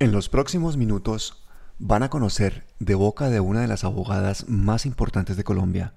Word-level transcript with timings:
En 0.00 0.10
los 0.10 0.28
próximos 0.28 0.76
minutos 0.76 1.46
van 1.78 2.02
a 2.02 2.10
conocer 2.10 2.66
de 2.80 2.96
boca 2.96 3.30
de 3.30 3.38
una 3.38 3.60
de 3.60 3.68
las 3.68 3.84
abogadas 3.84 4.48
más 4.48 4.86
importantes 4.86 5.36
de 5.36 5.44
Colombia 5.44 5.94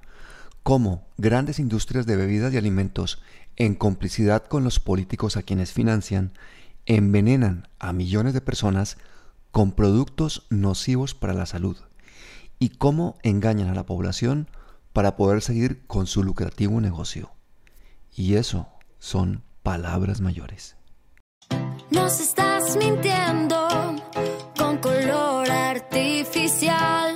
cómo 0.62 1.08
grandes 1.18 1.58
industrias 1.58 2.06
de 2.06 2.16
bebidas 2.16 2.54
y 2.54 2.58
alimentos, 2.58 3.24
en 3.56 3.74
complicidad 3.74 4.46
con 4.46 4.64
los 4.64 4.80
políticos 4.80 5.36
a 5.36 5.42
quienes 5.42 5.72
financian, 5.72 6.34
envenenan 6.86 7.70
a 7.80 7.92
millones 7.92 8.36
de 8.36 8.42
personas 8.42 8.98
con 9.52 9.72
productos 9.72 10.46
nocivos 10.52 11.16
para 11.16 11.34
la 11.34 11.48
salud 11.48 11.78
y 12.60 12.70
cómo 12.70 13.18
engañan 13.24 13.70
a 13.70 13.74
la 13.74 13.88
población 13.88 14.48
para 14.94 15.16
poder 15.16 15.42
seguir 15.42 15.88
con 15.88 16.06
su 16.06 16.22
lucrativo 16.22 16.80
negocio. 16.82 17.32
Y 18.16 18.36
eso 18.36 18.68
son 19.00 19.42
palabras 19.64 20.22
mayores. 20.22 20.77
Nos 21.90 22.20
estás 22.20 22.76
mintiendo 22.76 23.68
con 24.58 24.78
color 24.78 25.50
artificial. 25.50 27.07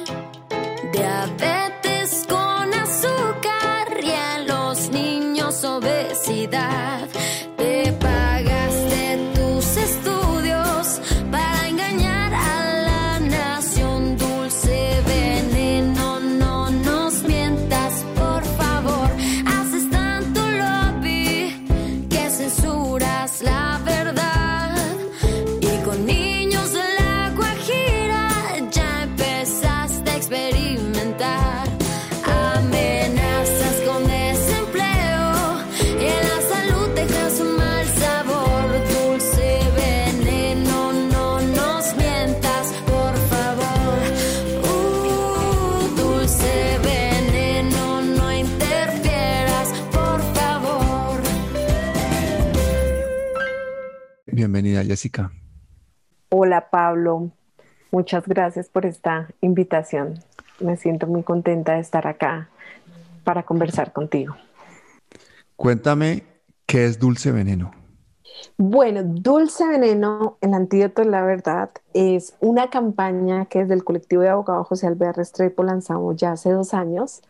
Jessica. 55.01 55.31
Hola 56.29 56.69
Pablo, 56.69 57.31
muchas 57.91 58.27
gracias 58.27 58.69
por 58.69 58.85
esta 58.85 59.29
invitación. 59.41 60.19
Me 60.59 60.77
siento 60.77 61.07
muy 61.07 61.23
contenta 61.23 61.73
de 61.73 61.79
estar 61.79 62.05
acá 62.05 62.49
para 63.23 63.41
conversar 63.41 63.93
contigo. 63.93 64.35
Cuéntame 65.55 66.23
qué 66.67 66.85
es 66.85 66.99
dulce 66.99 67.31
veneno. 67.31 67.71
Bueno, 68.57 69.03
Dulce 69.03 69.67
Veneno, 69.67 70.37
el 70.41 70.53
antídoto 70.53 71.03
de 71.03 71.09
la 71.09 71.21
verdad, 71.21 71.69
es 71.93 72.35
una 72.39 72.69
campaña 72.69 73.45
que 73.45 73.59
desde 73.59 73.75
el 73.75 73.83
colectivo 73.83 74.23
de 74.23 74.29
abogados 74.29 74.67
José 74.67 74.87
Alvear 74.87 75.15
Restrepo 75.15 75.63
lanzamos 75.63 76.15
ya 76.15 76.31
hace 76.31 76.51
dos 76.51 76.73
años, 76.73 77.21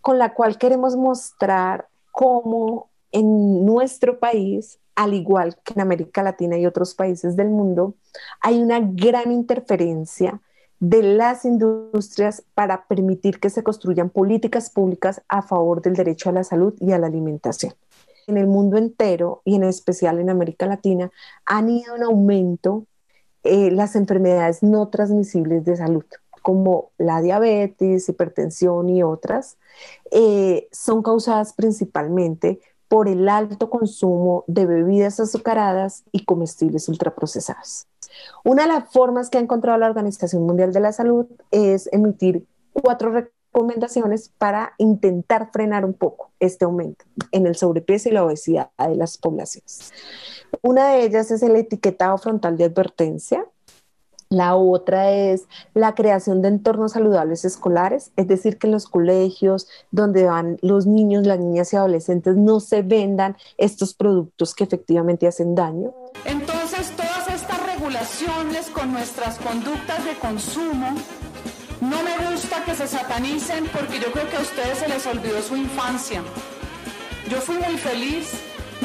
con 0.00 0.18
la 0.18 0.34
cual 0.34 0.56
queremos 0.58 0.94
mostrar 0.94 1.88
cómo 2.12 2.90
en 3.16 3.64
nuestro 3.64 4.18
país, 4.18 4.78
al 4.94 5.14
igual 5.14 5.56
que 5.64 5.72
en 5.72 5.80
América 5.80 6.22
Latina 6.22 6.58
y 6.58 6.66
otros 6.66 6.94
países 6.94 7.34
del 7.34 7.48
mundo, 7.48 7.94
hay 8.42 8.60
una 8.60 8.78
gran 8.78 9.32
interferencia 9.32 10.42
de 10.80 11.02
las 11.02 11.46
industrias 11.46 12.44
para 12.52 12.86
permitir 12.86 13.40
que 13.40 13.48
se 13.48 13.62
construyan 13.62 14.10
políticas 14.10 14.68
públicas 14.68 15.22
a 15.28 15.40
favor 15.40 15.80
del 15.80 15.94
derecho 15.94 16.28
a 16.28 16.32
la 16.32 16.44
salud 16.44 16.74
y 16.78 16.92
a 16.92 16.98
la 16.98 17.06
alimentación. 17.06 17.72
En 18.26 18.36
el 18.36 18.48
mundo 18.48 18.76
entero 18.76 19.40
y 19.46 19.54
en 19.54 19.64
especial 19.64 20.18
en 20.18 20.28
América 20.28 20.66
Latina 20.66 21.10
han 21.46 21.70
ido 21.70 21.96
en 21.96 22.02
aumento 22.02 22.84
eh, 23.44 23.70
las 23.70 23.96
enfermedades 23.96 24.62
no 24.62 24.88
transmisibles 24.88 25.64
de 25.64 25.76
salud, 25.76 26.04
como 26.42 26.90
la 26.98 27.22
diabetes, 27.22 28.10
hipertensión 28.10 28.90
y 28.90 29.02
otras, 29.02 29.56
eh, 30.10 30.68
son 30.70 31.02
causadas 31.02 31.54
principalmente 31.54 32.60
por 32.88 33.08
el 33.08 33.28
alto 33.28 33.70
consumo 33.70 34.44
de 34.46 34.66
bebidas 34.66 35.20
azucaradas 35.20 36.04
y 36.12 36.24
comestibles 36.24 36.88
ultraprocesados. 36.88 37.86
Una 38.44 38.62
de 38.62 38.68
las 38.68 38.92
formas 38.92 39.30
que 39.30 39.38
ha 39.38 39.40
encontrado 39.40 39.78
la 39.78 39.86
Organización 39.86 40.44
Mundial 40.46 40.72
de 40.72 40.80
la 40.80 40.92
Salud 40.92 41.26
es 41.50 41.88
emitir 41.92 42.46
cuatro 42.72 43.10
recomendaciones 43.10 44.30
para 44.38 44.74
intentar 44.78 45.50
frenar 45.50 45.84
un 45.84 45.94
poco 45.94 46.30
este 46.40 46.64
aumento 46.64 47.04
en 47.32 47.46
el 47.46 47.56
sobrepeso 47.56 48.08
y 48.08 48.12
la 48.12 48.24
obesidad 48.24 48.70
de 48.78 48.94
las 48.94 49.18
poblaciones. 49.18 49.92
Una 50.62 50.90
de 50.90 51.04
ellas 51.04 51.30
es 51.30 51.42
el 51.42 51.56
etiquetado 51.56 52.18
frontal 52.18 52.56
de 52.56 52.64
advertencia. 52.64 53.46
La 54.28 54.56
otra 54.56 55.12
es 55.12 55.46
la 55.72 55.94
creación 55.94 56.42
de 56.42 56.48
entornos 56.48 56.92
saludables 56.92 57.44
escolares, 57.44 58.10
es 58.16 58.26
decir, 58.26 58.58
que 58.58 58.66
en 58.66 58.72
los 58.72 58.88
colegios 58.88 59.68
donde 59.92 60.24
van 60.24 60.58
los 60.62 60.86
niños, 60.86 61.26
las 61.26 61.38
niñas 61.38 61.72
y 61.72 61.76
adolescentes 61.76 62.36
no 62.36 62.58
se 62.58 62.82
vendan 62.82 63.36
estos 63.56 63.94
productos 63.94 64.54
que 64.54 64.64
efectivamente 64.64 65.28
hacen 65.28 65.54
daño. 65.54 65.94
Entonces, 66.24 66.90
todas 66.96 67.28
estas 67.28 67.64
regulaciones 67.66 68.66
con 68.70 68.92
nuestras 68.92 69.38
conductas 69.38 70.04
de 70.04 70.18
consumo, 70.18 70.88
no 71.80 72.02
me 72.02 72.30
gusta 72.30 72.64
que 72.64 72.74
se 72.74 72.88
satanicen 72.88 73.66
porque 73.68 74.00
yo 74.00 74.10
creo 74.10 74.28
que 74.28 74.36
a 74.36 74.40
ustedes 74.40 74.78
se 74.78 74.88
les 74.88 75.06
olvidó 75.06 75.40
su 75.40 75.56
infancia. 75.56 76.22
Yo 77.30 77.40
fui 77.40 77.56
muy 77.58 77.76
feliz, 77.76 78.32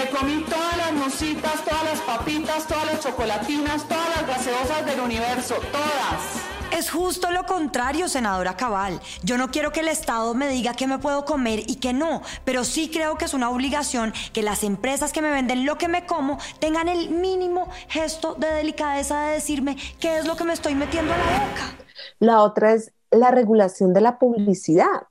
me 0.01 0.09
comí 0.09 0.43
todas 0.49 0.77
las 0.77 0.93
mositas, 0.93 1.63
todas 1.63 1.83
las 1.83 2.01
papitas, 2.01 2.65
todas 2.65 2.85
las 2.85 2.99
chocolatinas, 3.01 3.87
todas 3.87 4.09
las 4.15 4.27
gaseosas 4.27 4.85
del 4.85 4.99
universo, 4.99 5.55
todas. 5.71 6.75
Es 6.75 6.89
justo 6.89 7.29
lo 7.31 7.45
contrario, 7.45 8.07
senadora 8.07 8.55
Cabal. 8.55 8.99
Yo 9.23 9.37
no 9.37 9.51
quiero 9.51 9.71
que 9.71 9.81
el 9.81 9.89
Estado 9.89 10.33
me 10.33 10.47
diga 10.47 10.73
qué 10.73 10.87
me 10.87 10.97
puedo 10.97 11.25
comer 11.25 11.59
y 11.67 11.75
qué 11.75 11.93
no, 11.93 12.21
pero 12.45 12.63
sí 12.63 12.89
creo 12.89 13.17
que 13.17 13.25
es 13.25 13.33
una 13.33 13.49
obligación 13.49 14.13
que 14.33 14.41
las 14.41 14.63
empresas 14.63 15.11
que 15.11 15.21
me 15.21 15.29
venden 15.29 15.65
lo 15.65 15.77
que 15.77 15.87
me 15.87 16.05
como 16.05 16.39
tengan 16.59 16.87
el 16.87 17.09
mínimo 17.09 17.69
gesto 17.87 18.33
de 18.35 18.47
delicadeza 18.47 19.21
de 19.21 19.33
decirme 19.33 19.77
qué 19.99 20.17
es 20.17 20.25
lo 20.25 20.35
que 20.35 20.45
me 20.45 20.53
estoy 20.53 20.73
metiendo 20.73 21.13
a 21.13 21.17
la 21.17 21.23
boca. 21.23 21.75
La 22.19 22.41
otra 22.41 22.73
es 22.73 22.91
la 23.11 23.29
regulación 23.29 23.93
de 23.93 24.01
la 24.01 24.17
publicidad, 24.17 25.05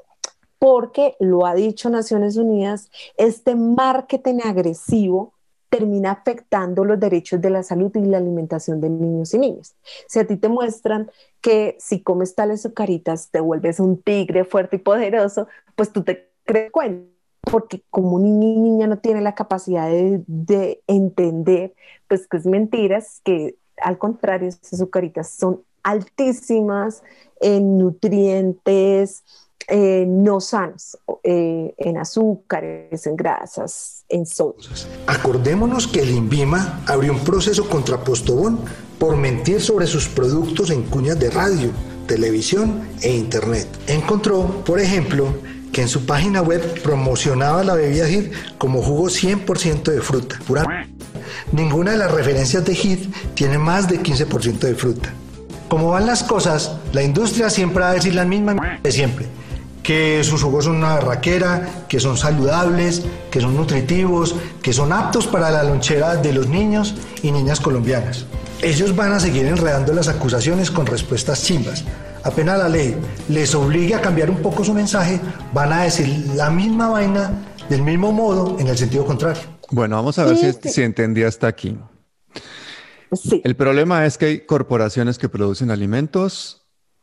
porque 0.60 1.16
lo 1.20 1.46
ha 1.46 1.54
dicho 1.54 1.88
Naciones 1.88 2.36
Unidas, 2.36 2.90
este 3.16 3.56
marketing 3.56 4.40
agresivo 4.44 5.32
termina 5.70 6.10
afectando 6.10 6.84
los 6.84 7.00
derechos 7.00 7.40
de 7.40 7.48
la 7.48 7.62
salud 7.62 7.90
y 7.94 8.00
la 8.00 8.18
alimentación 8.18 8.78
de 8.80 8.90
niños 8.90 9.32
y 9.32 9.38
niñas. 9.38 9.74
Si 10.06 10.18
a 10.18 10.26
ti 10.26 10.36
te 10.36 10.50
muestran 10.50 11.10
que 11.40 11.76
si 11.80 12.02
comes 12.02 12.34
tales 12.34 12.66
azucaritas 12.66 13.30
te 13.30 13.40
vuelves 13.40 13.80
un 13.80 14.02
tigre 14.02 14.44
fuerte 14.44 14.76
y 14.76 14.80
poderoso, 14.80 15.48
pues 15.76 15.92
tú 15.92 16.04
te 16.04 16.28
crees 16.44 16.70
cuenta, 16.70 17.08
porque 17.40 17.82
como 17.88 18.18
niño 18.18 18.48
y 18.48 18.58
niña 18.58 18.86
no 18.86 18.98
tiene 18.98 19.22
la 19.22 19.34
capacidad 19.34 19.88
de, 19.88 20.22
de 20.26 20.82
entender, 20.86 21.72
pues 22.06 22.28
que 22.28 22.36
es 22.36 22.44
mentiras, 22.44 23.22
que 23.24 23.56
al 23.80 23.96
contrario, 23.96 24.48
esas 24.48 24.74
azucaritas 24.74 25.30
son 25.30 25.62
altísimas 25.82 27.02
en 27.40 27.78
nutrientes, 27.78 29.24
eh, 29.68 30.04
no 30.06 30.40
sanos, 30.40 30.98
eh, 31.22 31.74
en 31.78 31.98
azúcares, 31.98 33.06
en 33.06 33.16
grasas, 33.16 34.04
en 34.08 34.26
sodio. 34.26 34.68
Acordémonos 35.06 35.86
que 35.86 36.00
el 36.00 36.10
INVIMA 36.10 36.82
abrió 36.86 37.12
un 37.12 37.20
proceso 37.20 37.68
contra 37.68 38.02
Postobón 38.02 38.60
por 38.98 39.16
mentir 39.16 39.60
sobre 39.60 39.86
sus 39.86 40.08
productos 40.08 40.70
en 40.70 40.82
cuñas 40.82 41.18
de 41.18 41.30
radio, 41.30 41.70
televisión 42.06 42.88
e 43.02 43.14
internet. 43.14 43.68
Encontró, 43.86 44.64
por 44.64 44.80
ejemplo, 44.80 45.34
que 45.72 45.82
en 45.82 45.88
su 45.88 46.04
página 46.04 46.42
web 46.42 46.82
promocionaba 46.82 47.62
la 47.62 47.74
bebida 47.74 48.08
HIT 48.08 48.32
como 48.58 48.82
jugo 48.82 49.08
100% 49.08 49.84
de 49.84 50.00
fruta. 50.00 50.38
Pura 50.46 50.86
Ninguna 51.52 51.92
de 51.92 51.98
las 51.98 52.10
referencias 52.10 52.64
de 52.64 52.74
HIT 52.74 53.14
tiene 53.34 53.58
más 53.58 53.88
de 53.88 54.00
15% 54.00 54.58
de 54.58 54.74
fruta. 54.74 55.12
Como 55.68 55.90
van 55.90 56.06
las 56.06 56.24
cosas, 56.24 56.76
la 56.92 57.02
industria 57.04 57.50
siempre 57.50 57.84
va 57.84 57.90
a 57.90 57.94
decir 57.94 58.14
la 58.14 58.24
misma 58.24 58.80
de 58.82 58.90
siempre 58.90 59.39
que 59.90 60.22
sus 60.22 60.40
jugos 60.40 60.66
son 60.66 60.76
una 60.76 60.94
barraquera, 60.94 61.68
que 61.88 61.98
son 61.98 62.16
saludables, 62.16 63.02
que 63.28 63.40
son 63.40 63.56
nutritivos, 63.56 64.36
que 64.62 64.72
son 64.72 64.92
aptos 64.92 65.26
para 65.26 65.50
la 65.50 65.64
lonchera 65.64 66.14
de 66.14 66.32
los 66.32 66.46
niños 66.46 66.94
y 67.24 67.32
niñas 67.32 67.58
colombianas. 67.58 68.24
Ellos 68.62 68.94
van 68.94 69.12
a 69.12 69.18
seguir 69.18 69.46
enredando 69.46 69.92
las 69.92 70.06
acusaciones 70.06 70.70
con 70.70 70.86
respuestas 70.86 71.42
chimbas. 71.42 71.84
Apenas 72.22 72.60
la 72.60 72.68
ley 72.68 72.94
les 73.28 73.52
obligue 73.56 73.96
a 73.96 74.00
cambiar 74.00 74.30
un 74.30 74.36
poco 74.36 74.62
su 74.62 74.72
mensaje, 74.72 75.20
van 75.52 75.72
a 75.72 75.82
decir 75.82 76.06
la 76.36 76.50
misma 76.50 76.90
vaina 76.90 77.32
del 77.68 77.82
mismo 77.82 78.12
modo 78.12 78.60
en 78.60 78.68
el 78.68 78.78
sentido 78.78 79.04
contrario. 79.04 79.42
Bueno, 79.72 79.96
vamos 79.96 80.20
a 80.20 80.24
ver 80.24 80.36
si, 80.36 80.70
si 80.70 80.82
entendí 80.82 81.24
hasta 81.24 81.48
aquí. 81.48 81.76
Sí. 83.12 83.40
El 83.42 83.56
problema 83.56 84.06
es 84.06 84.18
que 84.18 84.26
hay 84.26 84.40
corporaciones 84.46 85.18
que 85.18 85.28
producen 85.28 85.72
alimentos 85.72 86.59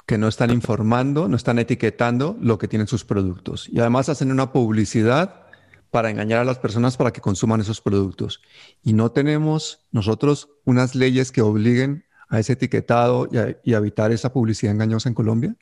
que 0.07 0.18
no 0.18 0.30
están 0.30 0.51
informando, 0.51 1.27
no 1.27 1.36
están 1.36 1.59
etiquetando 1.59 2.38
lo 2.39 2.57
que 2.57 2.69
tienen 2.69 2.88
sus 2.88 3.04
productos 3.04 3.68
y 3.69 3.80
además 3.80 4.07
hacen 4.07 4.31
una 4.31 4.54
publicidad 4.54 5.48
para 5.92 6.09
engañar 6.09 6.39
a 6.39 6.45
las 6.45 6.59
personas 6.59 6.95
para 6.95 7.12
que 7.12 7.19
consuman 7.19 7.59
esos 7.59 7.81
productos. 7.81 8.42
Y 8.83 8.94
no 8.94 9.12
tenemos 9.12 9.86
nosotros 9.92 10.50
unas 10.63 10.95
leyes 10.95 11.31
que 11.31 11.42
obliguen 11.42 12.06
a 12.30 12.39
ese 12.39 12.54
etiquetado 12.54 13.27
y 13.31 13.74
a, 13.74 13.77
evitar 13.77 14.13
esa 14.13 14.31
publicidad 14.31 14.74
engañosa 14.74 15.09
en 15.09 15.15
Colombia. 15.15 15.56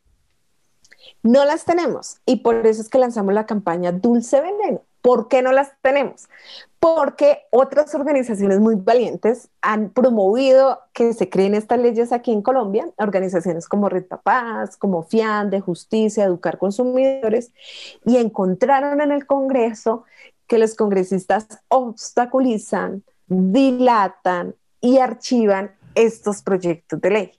No 1.23 1.43
las 1.43 1.65
tenemos 1.65 2.17
y 2.25 2.37
por 2.37 2.67
eso 2.67 2.81
es 2.81 2.89
que 2.89 2.99
lanzamos 2.99 3.33
la 3.33 3.47
campaña 3.47 3.91
Dulce 3.91 4.41
Veneno. 4.41 4.83
¿Por 5.05 5.27
qué 5.27 5.43
no 5.43 5.51
las 5.51 5.71
tenemos? 5.83 6.27
Porque 6.79 7.43
otras 7.51 7.93
organizaciones 7.93 8.59
muy 8.59 8.73
valientes 8.73 9.49
han 9.61 9.91
promovido 9.91 10.79
que 10.93 11.13
se 11.13 11.29
creen 11.29 11.53
estas 11.53 11.77
leyes 11.77 12.11
aquí 12.11 12.31
en 12.31 12.41
Colombia, 12.41 12.89
organizaciones 12.97 13.67
como 13.67 13.87
Red 13.87 14.07
Paz, 14.23 14.77
como 14.77 15.03
FIAN, 15.03 15.51
de 15.51 15.61
Justicia, 15.61 16.23
Educar 16.23 16.57
Consumidores, 16.57 17.51
y 18.03 18.17
encontraron 18.17 18.99
en 18.99 19.11
el 19.11 19.27
Congreso 19.27 20.05
que 20.47 20.57
los 20.57 20.73
congresistas 20.73 21.45
obstaculizan, 21.67 23.03
dilatan 23.27 24.55
y 24.81 24.97
archivan 24.97 25.75
estos 25.93 26.41
proyectos 26.41 26.99
de 26.99 27.09
ley. 27.11 27.31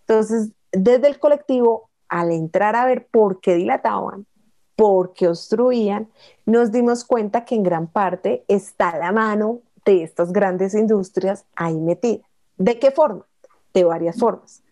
Entonces, 0.00 0.50
desde 0.70 1.06
el 1.06 1.18
colectivo, 1.18 1.88
al 2.10 2.30
entrar 2.30 2.76
a 2.76 2.84
ver 2.84 3.06
por 3.06 3.40
qué 3.40 3.54
dilataban, 3.54 4.26
por 4.76 5.14
qué 5.14 5.28
obstruían, 5.28 6.08
nos 6.44 6.70
dimos 6.70 7.04
cuenta 7.04 7.44
que 7.44 7.54
en 7.54 7.62
gran 7.62 7.86
parte 7.86 8.44
está 8.46 8.96
la 8.96 9.10
mano 9.10 9.60
de 9.84 10.02
estas 10.02 10.32
grandes 10.32 10.74
industrias 10.74 11.44
ahí 11.56 11.78
metida. 11.78 12.24
¿De 12.58 12.78
qué 12.78 12.90
forma? 12.90 13.26
De 13.72 13.84
varias 13.84 14.18
formas. 14.18 14.62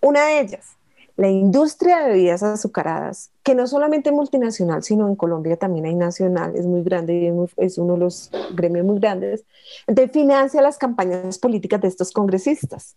Una 0.00 0.26
de 0.26 0.40
ellas, 0.40 0.76
la 1.16 1.28
industria 1.28 2.00
de 2.00 2.12
bebidas 2.12 2.42
azucaradas, 2.42 3.30
que 3.42 3.54
no 3.54 3.66
solamente 3.66 4.12
multinacional, 4.12 4.82
sino 4.82 5.06
en 5.06 5.16
Colombia 5.16 5.56
también 5.56 5.84
hay 5.84 5.94
nacional, 5.94 6.56
es 6.56 6.66
muy 6.66 6.82
grande 6.82 7.14
y 7.14 7.64
es, 7.64 7.78
uno 7.78 7.94
de 7.94 8.00
los 8.00 8.30
gremios 8.54 8.86
muy 8.86 8.98
grandes, 8.98 9.44
entonces 9.86 10.12
financia 10.12 10.62
las 10.62 10.78
campañas 10.78 11.38
políticas 11.38 11.80
de 11.80 11.88
estos 11.88 12.12
congresistas. 12.12 12.96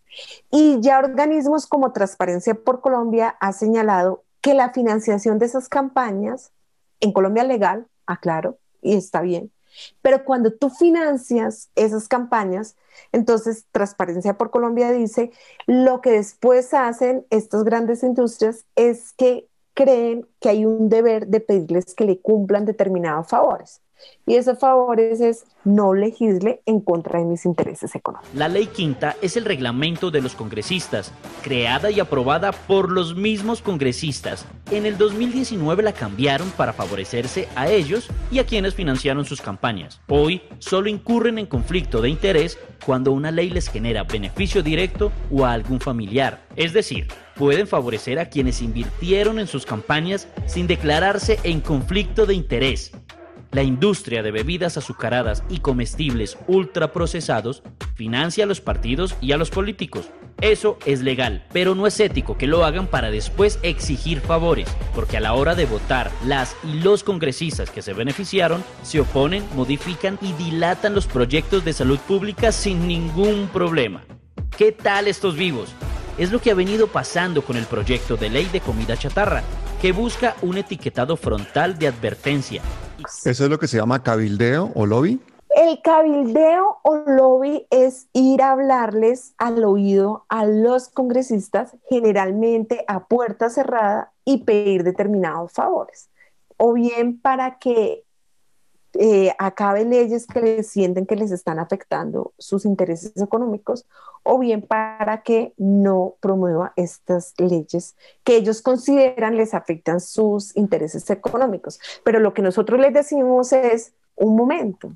Y 0.51 0.80
ya 0.81 1.00
organismos 1.00 1.68
como 1.68 1.92
Transparencia 1.92 2.56
por 2.56 2.81
Colombia 2.81 3.36
ha 3.40 3.51
señalado 3.54 4.24
que 4.46 4.54
la 4.54 4.70
financiación 4.70 5.40
de 5.40 5.48
esas 5.48 5.70
campañas, 5.70 6.52
en 7.00 7.14
Colombia 7.14 7.44
legal, 7.44 7.88
aclaro, 8.06 8.60
y 8.80 8.94
está 8.94 9.22
bien, 9.22 9.52
pero 10.04 10.24
cuando 10.24 10.54
tú 10.54 10.70
financias 10.70 11.72
esas 11.74 12.08
campañas, 12.08 12.76
entonces 13.12 13.66
Transparencia 13.72 14.38
por 14.38 14.52
Colombia 14.52 14.92
dice, 14.92 15.32
lo 15.66 16.00
que 16.00 16.12
después 16.12 16.76
hacen 16.76 17.26
estas 17.32 17.64
grandes 17.64 18.04
industrias 18.04 18.68
es 18.76 19.14
que 19.14 19.48
creen 19.74 20.28
que 20.40 20.50
hay 20.50 20.64
un 20.64 20.90
deber 20.90 21.26
de 21.26 21.40
pedirles 21.40 21.96
que 21.96 22.06
le 22.06 22.22
cumplan 22.22 22.66
determinados 22.66 23.28
favores. 23.28 23.82
Y 24.28 24.36
esos 24.36 24.60
favores 24.60 25.22
es 25.22 25.46
no 25.64 25.94
legisle 25.94 26.62
en 26.66 26.80
contra 26.80 27.20
de 27.20 27.26
mis 27.26 27.46
intereses 27.46 27.94
económicos. 27.96 28.34
La 28.36 28.48
Ley 28.48 28.68
Quinta 28.68 29.16
es 29.22 29.38
el 29.38 29.46
reglamento 29.46 30.12
de 30.12 30.22
los 30.22 30.36
congresistas, 30.36 31.12
creada 31.44 31.92
y 31.92 32.00
aprobada 32.00 32.52
por 32.52 32.92
los 32.92 33.16
mismos 33.16 33.62
congresistas. 33.62 34.46
En 34.72 34.86
el 34.86 34.98
2019 34.98 35.84
la 35.84 35.94
cambiaron 35.94 36.50
para 36.52 36.74
favorecerse 36.74 37.48
a 37.56 37.70
ellos 37.70 38.08
y 38.32 38.40
a 38.40 38.46
quienes 38.46 38.74
financiaron 38.74 39.26
sus 39.26 39.42
campañas. 39.42 40.02
Hoy 40.08 40.42
solo 40.60 40.90
incurren 40.90 41.38
en 41.38 41.46
conflicto 41.46 42.02
de 42.02 42.10
interés 42.10 42.58
cuando 42.86 43.12
una 43.12 43.32
ley 43.32 43.50
les 43.50 43.70
genera 43.70 44.04
beneficio 44.04 44.64
directo 44.64 45.12
o 45.32 45.46
a 45.46 45.54
algún 45.54 45.80
familiar. 45.80 46.46
Es 46.56 46.74
decir, 46.74 47.08
pueden 47.36 47.68
favorecer 47.68 48.20
a 48.20 48.30
quienes 48.30 48.62
invirtieron 48.62 49.40
en 49.40 49.48
sus 49.48 49.66
campañas 49.66 50.28
sin 50.48 50.68
declararse 50.68 51.40
en 51.44 51.62
conflicto 51.62 52.26
de 52.26 52.34
interés. 52.34 52.92
La 53.56 53.63
industria 53.63 54.22
de 54.22 54.31
bebidas 54.31 54.75
azucaradas 54.75 55.42
y 55.48 55.60
comestibles 55.60 56.38
ultraprocesados 56.46 57.63
financia 57.96 58.44
a 58.44 58.48
los 58.48 58.60
partidos 58.60 59.16
y 59.22 59.31
a 59.31 59.38
los 59.38 59.50
políticos. 59.50 60.10
Eso 60.42 60.78
es 60.86 61.02
legal, 61.02 61.46
pero 61.54 61.74
no 61.74 61.88
es 61.88 61.98
ético 62.02 62.38
que 62.38 62.48
lo 62.48 62.66
hagan 62.66 62.88
para 62.88 63.12
después 63.12 63.57
exigir 63.63 64.19
favores, 64.19 64.68
porque 64.94 65.16
a 65.16 65.22
la 65.22 65.36
hora 65.36 65.56
de 65.56 65.68
votar, 65.68 66.12
las 66.25 66.54
y 66.66 66.81
los 66.81 67.06
congresistas 67.06 67.72
que 67.72 67.81
se 67.81 67.94
beneficiaron 67.94 68.62
se 68.84 69.00
oponen, 69.00 69.46
modifican 69.56 70.19
y 70.22 70.34
dilatan 70.34 70.94
los 70.94 71.08
proyectos 71.08 71.63
de 71.63 71.72
salud 71.72 72.00
pública 72.00 72.51
sin 72.51 72.90
ningún 72.90 73.48
problema. 73.54 74.04
¿Qué 74.58 74.74
tal 74.74 75.08
estos 75.08 75.38
vivos? 75.38 75.69
Es 76.18 76.34
lo 76.34 76.42
que 76.42 76.51
ha 76.51 76.56
venido 76.56 76.88
pasando 76.88 77.42
con 77.42 77.56
el 77.56 77.68
proyecto 77.68 78.18
de 78.18 78.30
ley 78.30 78.50
de 78.51 78.60
comida 78.60 78.98
chatarra, 78.98 79.44
que 79.81 79.94
busca 79.94 80.36
un 80.42 80.58
etiquetado 80.58 81.16
frontal 81.16 81.80
de 81.80 81.88
advertencia 81.88 82.62
Eso 83.00 83.44
es 83.44 83.50
lo 83.50 83.60
que 83.60 83.68
se 83.68 83.78
llama 83.78 84.04
cabildeo 84.04 84.72
o 84.76 84.86
lobby. 84.86 85.20
El 85.50 85.82
cabildeo 85.82 86.80
o 86.84 86.96
lobby 86.96 87.66
es 87.70 88.08
ir 88.14 88.42
a 88.42 88.52
hablarles 88.52 89.34
al 89.38 89.64
oído 89.64 90.26
a 90.28 90.46
los 90.46 90.90
congresistas, 90.90 91.76
generalmente 91.90 92.84
a 92.88 93.08
puerta 93.08 93.50
cerrada, 93.50 94.12
y 94.26 94.44
pedir 94.44 94.84
determinados 94.84 95.54
favores. 95.54 96.10
O 96.58 96.74
bien 96.74 97.20
para 97.20 97.60
que 97.60 98.05
eh, 99.00 99.34
acabe 99.38 99.86
leyes 99.86 100.26
que 100.28 100.42
les 100.42 100.68
sienten 100.68 101.06
que 101.06 101.16
les 101.16 101.32
están 101.32 101.60
afectando 101.60 102.34
sus 102.38 102.66
intereses 102.66 103.14
económicos, 103.22 103.86
o 104.24 104.40
bien 104.40 104.62
para 104.62 105.22
que 105.22 105.54
no 105.58 106.16
promueva 106.20 106.74
estas 106.76 107.34
leyes 107.38 107.96
que 108.24 108.38
ellos 108.38 108.62
consideran 108.62 109.38
les 109.38 109.54
afectan 109.54 110.00
sus 110.00 110.56
intereses 110.56 111.10
económicos. 111.10 111.80
Pero 112.04 112.20
lo 112.20 112.34
que 112.34 112.42
nosotros 112.42 112.80
les 112.80 112.94
decimos 112.94 113.54
es, 113.54 113.94
un 114.16 114.36
momento, 114.36 114.92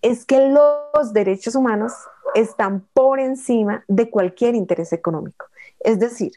es 0.00 0.24
que 0.24 0.48
los 0.48 1.12
derechos 1.12 1.54
humanos 1.54 1.92
están 2.34 2.86
por 2.92 3.20
encima 3.20 3.84
de 3.88 4.10
cualquier 4.10 4.54
interés 4.54 4.92
económico. 4.92 5.46
Es 5.80 5.98
decir, 5.98 6.32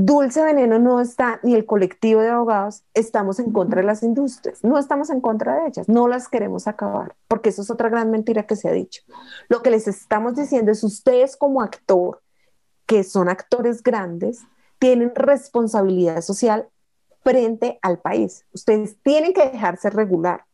Dulce 0.00 0.44
Veneno 0.44 0.78
no 0.78 1.00
está, 1.00 1.40
ni 1.42 1.56
el 1.56 1.66
colectivo 1.66 2.20
de 2.20 2.28
abogados, 2.28 2.84
estamos 2.94 3.40
en 3.40 3.50
contra 3.50 3.80
de 3.80 3.86
las 3.88 4.04
industrias, 4.04 4.62
no 4.62 4.78
estamos 4.78 5.10
en 5.10 5.20
contra 5.20 5.56
de 5.56 5.66
ellas, 5.66 5.88
no 5.88 6.06
las 6.06 6.28
queremos 6.28 6.68
acabar, 6.68 7.16
porque 7.26 7.48
eso 7.48 7.62
es 7.62 7.70
otra 7.72 7.88
gran 7.88 8.12
mentira 8.12 8.46
que 8.46 8.54
se 8.54 8.68
ha 8.68 8.72
dicho. 8.72 9.02
Lo 9.48 9.60
que 9.60 9.72
les 9.72 9.88
estamos 9.88 10.36
diciendo 10.36 10.70
es 10.70 10.84
ustedes 10.84 11.36
como 11.36 11.62
actor, 11.62 12.22
que 12.86 13.02
son 13.02 13.28
actores 13.28 13.82
grandes, 13.82 14.44
tienen 14.78 15.12
responsabilidad 15.16 16.20
social 16.20 16.68
frente 17.24 17.80
al 17.82 17.98
país. 17.98 18.46
Ustedes 18.52 19.02
tienen 19.02 19.32
que 19.32 19.50
dejarse 19.50 19.90
regular, 19.90 20.44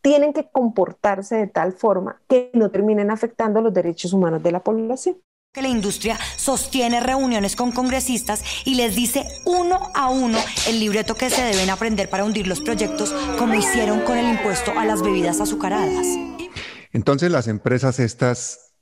tienen 0.00 0.32
que 0.32 0.48
comportarse 0.48 1.34
de 1.34 1.48
tal 1.48 1.72
forma 1.72 2.22
que 2.28 2.52
no 2.54 2.70
terminen 2.70 3.10
afectando 3.10 3.60
los 3.60 3.74
derechos 3.74 4.12
humanos 4.12 4.44
de 4.44 4.52
la 4.52 4.60
población 4.62 5.16
que 5.56 5.62
la 5.62 5.68
industria 5.68 6.18
sostiene 6.36 7.00
reuniones 7.00 7.56
con 7.56 7.72
congresistas 7.72 8.44
y 8.66 8.74
les 8.74 8.94
dice 8.94 9.26
uno 9.46 9.90
a 9.94 10.10
uno 10.10 10.36
el 10.68 10.78
libreto 10.78 11.14
que 11.14 11.30
se 11.30 11.42
deben 11.42 11.70
aprender 11.70 12.10
para 12.10 12.24
hundir 12.24 12.46
los 12.46 12.60
proyectos 12.60 13.14
como 13.38 13.54
hicieron 13.54 14.00
con 14.02 14.18
el 14.18 14.28
impuesto 14.28 14.78
a 14.78 14.84
las 14.84 15.00
bebidas 15.00 15.40
azucaradas. 15.40 16.06
Entonces 16.92 17.30
las 17.30 17.48
empresas 17.48 18.00
estas 18.00 18.74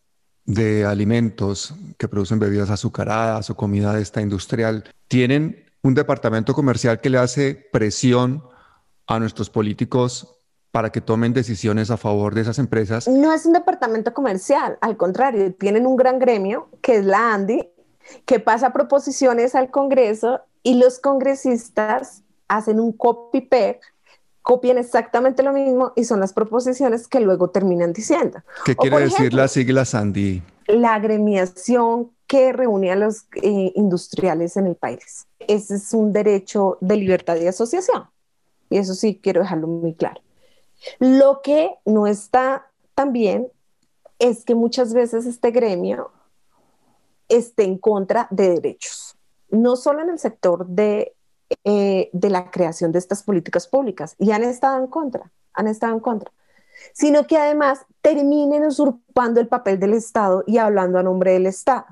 de 0.46 0.84
alimentos 0.84 1.74
que 1.96 2.08
producen 2.08 2.40
bebidas 2.40 2.70
azucaradas 2.70 3.50
o 3.50 3.56
comida 3.56 4.00
esta 4.00 4.20
industrial 4.20 4.82
tienen 5.06 5.70
un 5.80 5.94
departamento 5.94 6.54
comercial 6.54 7.00
que 7.00 7.10
le 7.10 7.18
hace 7.18 7.54
presión 7.54 8.42
a 9.06 9.20
nuestros 9.20 9.48
políticos 9.48 10.40
para 10.74 10.90
que 10.90 11.00
tomen 11.00 11.32
decisiones 11.32 11.92
a 11.92 11.96
favor 11.96 12.34
de 12.34 12.40
esas 12.40 12.58
empresas. 12.58 13.06
No 13.06 13.32
es 13.32 13.46
un 13.46 13.52
departamento 13.52 14.12
comercial, 14.12 14.76
al 14.80 14.96
contrario, 14.96 15.54
tienen 15.54 15.86
un 15.86 15.94
gran 15.94 16.18
gremio 16.18 16.68
que 16.82 16.96
es 16.96 17.04
la 17.04 17.32
ANDI, 17.32 17.68
que 18.24 18.40
pasa 18.40 18.72
proposiciones 18.72 19.54
al 19.54 19.70
Congreso 19.70 20.40
y 20.64 20.74
los 20.74 20.98
congresistas 20.98 22.24
hacen 22.48 22.80
un 22.80 22.90
copy-paste, 22.90 23.78
copian 24.42 24.76
exactamente 24.76 25.44
lo 25.44 25.52
mismo 25.52 25.92
y 25.94 26.02
son 26.02 26.18
las 26.18 26.32
proposiciones 26.32 27.06
que 27.06 27.20
luego 27.20 27.50
terminan 27.50 27.92
diciendo. 27.92 28.40
¿Qué 28.64 28.74
quiere 28.74 28.98
decir 28.98 29.32
la 29.32 29.46
sigla 29.46 29.84
Sandy? 29.84 30.42
La 30.66 30.94
agremiación 30.94 32.10
que 32.26 32.52
reúne 32.52 32.90
a 32.90 32.96
los 32.96 33.26
eh, 33.40 33.70
industriales 33.76 34.56
en 34.56 34.66
el 34.66 34.74
país. 34.74 35.28
Ese 35.38 35.76
es 35.76 35.94
un 35.94 36.12
derecho 36.12 36.78
de 36.80 36.96
libertad 36.96 37.36
de 37.36 37.46
asociación. 37.46 38.06
Y 38.70 38.78
eso 38.78 38.94
sí 38.94 39.20
quiero 39.22 39.42
dejarlo 39.42 39.68
muy 39.68 39.94
claro. 39.94 40.23
Lo 40.98 41.40
que 41.42 41.74
no 41.84 42.06
está 42.06 42.70
tan 42.94 43.12
bien 43.12 43.48
es 44.18 44.44
que 44.44 44.54
muchas 44.54 44.94
veces 44.94 45.26
este 45.26 45.50
gremio 45.50 46.10
esté 47.28 47.64
en 47.64 47.78
contra 47.78 48.28
de 48.30 48.50
derechos, 48.50 49.16
no 49.50 49.76
solo 49.76 50.02
en 50.02 50.10
el 50.10 50.18
sector 50.18 50.66
de, 50.66 51.14
eh, 51.64 52.10
de 52.12 52.30
la 52.30 52.50
creación 52.50 52.92
de 52.92 52.98
estas 52.98 53.22
políticas 53.22 53.66
públicas, 53.66 54.14
y 54.18 54.30
han 54.30 54.42
estado 54.44 54.78
en 54.78 54.86
contra, 54.86 55.30
han 55.52 55.66
estado 55.66 55.94
en 55.94 56.00
contra. 56.00 56.30
sino 56.92 57.26
que 57.26 57.36
además 57.36 57.86
terminen 58.02 58.64
usurpando 58.64 59.40
el 59.40 59.48
papel 59.48 59.78
del 59.78 59.94
Estado 59.94 60.44
y 60.46 60.58
hablando 60.58 60.98
a 60.98 61.02
nombre 61.02 61.32
del 61.32 61.46
Estado. 61.46 61.86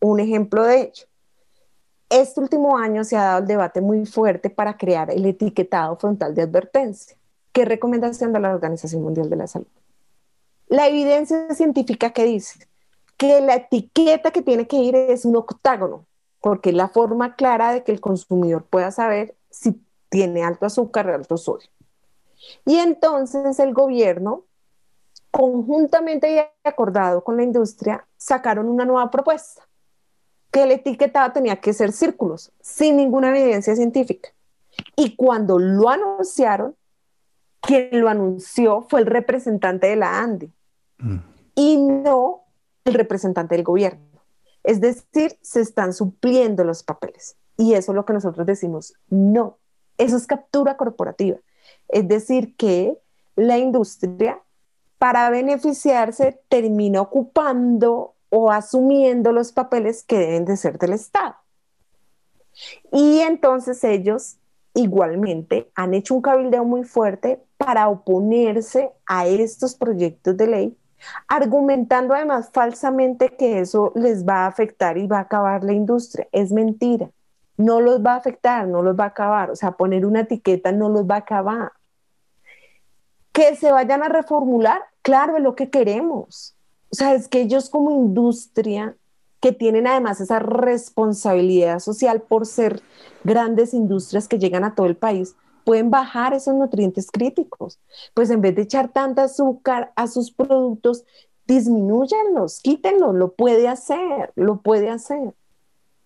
Un 0.00 0.20
ejemplo 0.20 0.64
de 0.64 0.80
ello. 0.82 1.04
Este 2.08 2.40
último 2.40 2.76
año 2.76 3.04
se 3.04 3.16
ha 3.16 3.24
dado 3.24 3.38
el 3.40 3.46
debate 3.46 3.80
muy 3.80 4.04
fuerte 4.06 4.50
para 4.50 4.76
crear 4.76 5.10
el 5.10 5.24
etiquetado 5.26 5.96
frontal 5.96 6.34
de 6.34 6.42
advertencia, 6.42 7.16
es 7.54 7.68
recomendación 7.68 8.32
de 8.32 8.40
la 8.40 8.54
Organización 8.54 9.02
Mundial 9.02 9.28
de 9.30 9.36
la 9.36 9.46
Salud. 9.46 9.66
La 10.68 10.86
evidencia 10.86 11.52
científica 11.54 12.10
que 12.10 12.24
dice 12.24 12.68
que 13.16 13.40
la 13.40 13.56
etiqueta 13.56 14.30
que 14.30 14.40
tiene 14.40 14.66
que 14.66 14.76
ir 14.76 14.94
es 14.94 15.24
un 15.24 15.36
octágono, 15.36 16.06
porque 16.40 16.70
es 16.70 16.76
la 16.76 16.88
forma 16.88 17.34
clara 17.36 17.72
de 17.72 17.82
que 17.82 17.92
el 17.92 18.00
consumidor 18.00 18.64
pueda 18.64 18.90
saber 18.90 19.34
si 19.50 19.82
tiene 20.08 20.42
alto 20.42 20.66
azúcar 20.66 21.08
o 21.08 21.14
alto 21.14 21.36
sodio. 21.36 21.68
Y 22.64 22.76
entonces 22.78 23.58
el 23.58 23.74
gobierno, 23.74 24.44
conjuntamente 25.30 26.34
y 26.34 26.38
acordado 26.66 27.22
con 27.22 27.36
la 27.36 27.42
industria, 27.42 28.06
sacaron 28.16 28.68
una 28.68 28.84
nueva 28.84 29.10
propuesta, 29.10 29.68
que 30.50 30.62
el 30.62 30.72
etiquetado 30.72 31.32
tenía 31.32 31.56
que 31.56 31.72
ser 31.72 31.92
círculos, 31.92 32.52
sin 32.60 32.96
ninguna 32.96 33.30
evidencia 33.30 33.76
científica. 33.76 34.30
Y 34.96 35.16
cuando 35.16 35.58
lo 35.58 35.90
anunciaron, 35.90 36.74
quien 37.60 37.88
lo 37.92 38.08
anunció 38.08 38.86
fue 38.88 39.00
el 39.00 39.06
representante 39.06 39.86
de 39.86 39.96
la 39.96 40.20
ANDI 40.20 40.52
mm. 40.98 41.16
y 41.54 41.76
no 41.76 42.44
el 42.84 42.94
representante 42.94 43.54
del 43.54 43.64
gobierno. 43.64 44.00
Es 44.62 44.80
decir, 44.80 45.38
se 45.42 45.60
están 45.60 45.92
supliendo 45.92 46.64
los 46.64 46.82
papeles. 46.82 47.36
Y 47.56 47.74
eso 47.74 47.92
es 47.92 47.96
lo 47.96 48.04
que 48.04 48.12
nosotros 48.12 48.46
decimos, 48.46 48.94
no, 49.08 49.58
eso 49.98 50.16
es 50.16 50.26
captura 50.26 50.76
corporativa. 50.76 51.38
Es 51.88 52.08
decir, 52.08 52.56
que 52.56 52.98
la 53.36 53.58
industria, 53.58 54.40
para 54.98 55.28
beneficiarse, 55.30 56.40
termina 56.48 57.02
ocupando 57.02 58.14
o 58.30 58.50
asumiendo 58.50 59.32
los 59.32 59.52
papeles 59.52 60.04
que 60.04 60.18
deben 60.18 60.44
de 60.44 60.56
ser 60.56 60.78
del 60.78 60.94
Estado. 60.94 61.36
Y 62.92 63.20
entonces 63.20 63.82
ellos 63.84 64.36
igualmente 64.74 65.70
han 65.74 65.94
hecho 65.94 66.14
un 66.14 66.22
cabildeo 66.22 66.64
muy 66.64 66.84
fuerte 66.84 67.42
para 67.60 67.90
oponerse 67.90 68.90
a 69.04 69.26
estos 69.26 69.74
proyectos 69.74 70.34
de 70.34 70.46
ley, 70.46 70.78
argumentando 71.28 72.14
además 72.14 72.48
falsamente 72.50 73.36
que 73.36 73.60
eso 73.60 73.92
les 73.94 74.26
va 74.26 74.44
a 74.44 74.46
afectar 74.46 74.96
y 74.96 75.06
va 75.06 75.18
a 75.18 75.22
acabar 75.22 75.62
la 75.62 75.74
industria. 75.74 76.26
Es 76.32 76.52
mentira. 76.52 77.10
No 77.58 77.82
los 77.82 78.02
va 78.02 78.14
a 78.14 78.16
afectar, 78.16 78.66
no 78.66 78.80
los 78.80 78.98
va 78.98 79.04
a 79.04 79.08
acabar. 79.08 79.50
O 79.50 79.56
sea, 79.56 79.72
poner 79.72 80.06
una 80.06 80.20
etiqueta 80.20 80.72
no 80.72 80.88
los 80.88 81.04
va 81.04 81.16
a 81.16 81.18
acabar. 81.18 81.72
Que 83.32 83.54
se 83.56 83.70
vayan 83.70 84.02
a 84.02 84.08
reformular, 84.08 84.80
claro, 85.02 85.36
es 85.36 85.42
lo 85.42 85.54
que 85.54 85.68
queremos. 85.68 86.56
O 86.90 86.94
sea, 86.94 87.12
es 87.12 87.28
que 87.28 87.42
ellos 87.42 87.68
como 87.68 87.90
industria, 87.90 88.96
que 89.40 89.52
tienen 89.52 89.86
además 89.86 90.18
esa 90.22 90.38
responsabilidad 90.38 91.78
social 91.80 92.22
por 92.22 92.46
ser 92.46 92.80
grandes 93.22 93.74
industrias 93.74 94.28
que 94.28 94.38
llegan 94.38 94.64
a 94.64 94.74
todo 94.74 94.86
el 94.86 94.96
país, 94.96 95.36
pueden 95.64 95.90
bajar 95.90 96.34
esos 96.34 96.54
nutrientes 96.54 97.10
críticos. 97.10 97.78
Pues 98.14 98.30
en 98.30 98.40
vez 98.40 98.54
de 98.54 98.62
echar 98.62 98.92
tanta 98.92 99.24
azúcar 99.24 99.92
a 99.96 100.06
sus 100.06 100.32
productos, 100.32 101.04
disminuyanlos, 101.46 102.60
quítenlos, 102.60 103.14
lo 103.14 103.32
puede 103.32 103.68
hacer, 103.68 104.32
lo 104.36 104.60
puede 104.62 104.90
hacer. 104.90 105.34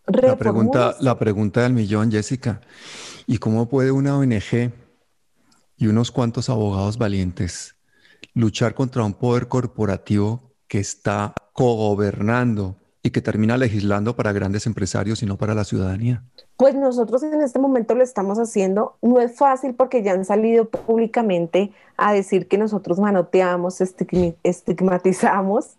La 0.07 0.37
pregunta, 0.37 0.97
la 1.01 1.19
pregunta 1.19 1.63
del 1.63 1.73
millón, 1.73 2.11
Jessica, 2.11 2.61
¿y 3.27 3.39
cómo 3.39 3.69
puede 3.69 3.91
una 3.91 4.19
ONG 4.19 4.73
y 5.77 5.87
unos 5.87 6.11
cuantos 6.11 6.49
abogados 6.49 6.99
valientes 6.99 7.75
luchar 8.35 8.75
contra 8.75 9.05
un 9.05 9.15
poder 9.15 9.49
corporativo 9.49 10.55
que 10.69 10.79
está 10.79 11.35
cogobernando 11.53 12.77
y 13.05 13.11
que 13.11 13.21
termina 13.21 13.59
legislando 13.59 14.17
para 14.17 14.33
grandes 14.33 14.67
empresarios 14.67 15.23
y 15.23 15.27
no 15.27 15.37
para 15.37 15.55
la 15.55 15.65
ciudadanía? 15.65 16.25
Pues 16.57 16.75
nosotros 16.75 17.23
en 17.23 17.43
este 17.43 17.59
momento 17.59 17.95
lo 17.95 18.03
estamos 18.03 18.39
haciendo. 18.39 18.97
No 19.03 19.21
es 19.21 19.37
fácil 19.37 19.75
porque 19.75 20.03
ya 20.03 20.13
han 20.13 20.25
salido 20.25 20.71
públicamente 20.71 21.71
a 21.99 22.15
decir 22.15 22.49
que 22.49 22.57
nosotros 22.57 22.99
manoteamos, 22.99 23.83
estigmatizamos. 24.43 25.77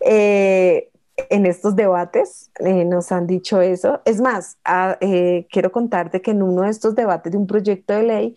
Eh, 0.00 0.88
en 1.30 1.46
estos 1.46 1.74
debates 1.74 2.50
eh, 2.60 2.84
nos 2.84 3.10
han 3.10 3.26
dicho 3.26 3.60
eso. 3.60 4.00
Es 4.04 4.20
más, 4.20 4.56
ah, 4.64 4.96
eh, 5.00 5.48
quiero 5.50 5.72
contarte 5.72 6.22
que 6.22 6.30
en 6.30 6.44
uno 6.44 6.62
de 6.62 6.70
estos 6.70 6.94
debates 6.94 7.32
de 7.32 7.38
un 7.38 7.48
proyecto 7.48 7.92
de 7.92 8.04
ley, 8.04 8.36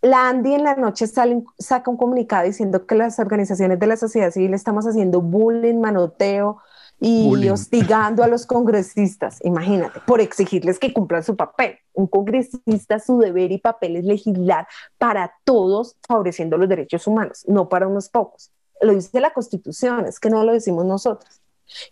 la 0.00 0.30
Andy 0.30 0.54
en 0.54 0.64
la 0.64 0.76
noche 0.76 1.06
saca 1.06 1.90
un 1.90 1.96
comunicado 1.98 2.46
diciendo 2.46 2.86
que 2.86 2.94
las 2.94 3.18
organizaciones 3.18 3.78
de 3.78 3.86
la 3.86 3.98
sociedad 3.98 4.30
civil 4.30 4.54
estamos 4.54 4.86
haciendo 4.86 5.20
bullying, 5.20 5.78
manoteo 5.78 6.58
y 6.98 7.48
hostigando 7.48 8.24
a 8.24 8.28
los 8.28 8.46
congresistas, 8.46 9.38
imagínate, 9.44 10.00
por 10.06 10.20
exigirles 10.20 10.78
que 10.78 10.92
cumplan 10.92 11.22
su 11.22 11.36
papel. 11.36 11.78
Un 11.92 12.06
congresista, 12.06 12.98
su 12.98 13.18
deber 13.18 13.52
y 13.52 13.58
papel 13.58 13.96
es 13.96 14.04
legislar 14.04 14.66
para 14.98 15.34
todos, 15.44 15.96
favoreciendo 16.06 16.56
los 16.56 16.68
derechos 16.68 17.06
humanos, 17.06 17.44
no 17.46 17.68
para 17.68 17.86
unos 17.86 18.08
pocos. 18.08 18.50
Lo 18.80 18.94
dice 18.94 19.20
la 19.20 19.32
Constitución, 19.32 20.06
es 20.06 20.18
que 20.18 20.30
no 20.30 20.44
lo 20.44 20.52
decimos 20.52 20.84
nosotros. 20.84 21.40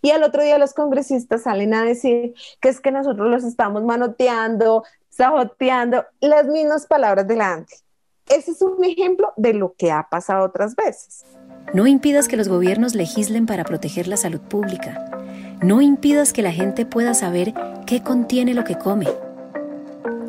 Y 0.01 0.11
al 0.11 0.23
otro 0.23 0.41
día 0.41 0.57
los 0.57 0.73
congresistas 0.73 1.43
salen 1.43 1.73
a 1.73 1.83
decir 1.83 2.33
que 2.61 2.69
es 2.69 2.79
que 2.79 2.91
nosotros 2.91 3.29
los 3.29 3.43
estamos 3.43 3.83
manoteando, 3.83 4.83
saboteando, 5.09 6.05
las 6.19 6.47
mismas 6.47 6.87
palabras 6.87 7.27
de 7.27 7.35
la 7.35 7.53
ANTI. 7.53 7.75
Ese 8.27 8.51
es 8.51 8.61
un 8.61 8.83
ejemplo 8.83 9.33
de 9.37 9.53
lo 9.53 9.75
que 9.77 9.91
ha 9.91 10.07
pasado 10.09 10.45
otras 10.45 10.75
veces. 10.75 11.25
No 11.73 11.87
impidas 11.87 12.27
que 12.27 12.37
los 12.37 12.47
gobiernos 12.47 12.95
legislen 12.95 13.45
para 13.45 13.63
proteger 13.63 14.07
la 14.07 14.17
salud 14.17 14.39
pública. 14.39 15.09
No 15.61 15.81
impidas 15.81 16.31
que 16.31 16.41
la 16.41 16.51
gente 16.51 16.85
pueda 16.85 17.13
saber 17.13 17.53
qué 17.85 18.01
contiene 18.01 18.53
lo 18.53 18.63
que 18.63 18.77
come. 18.77 19.07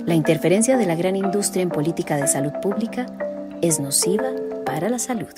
La 0.05 0.15
interferencia 0.15 0.77
de 0.77 0.87
la 0.87 0.95
gran 0.95 1.17
industria 1.17 1.63
en 1.63 1.71
política 1.71 2.17
de 2.17 2.29
salud 2.29 2.53
pública 2.63 3.07
es 3.63 3.81
nociva 3.81 4.31
para 4.65 4.89
la 4.89 4.99
salud. 4.99 5.33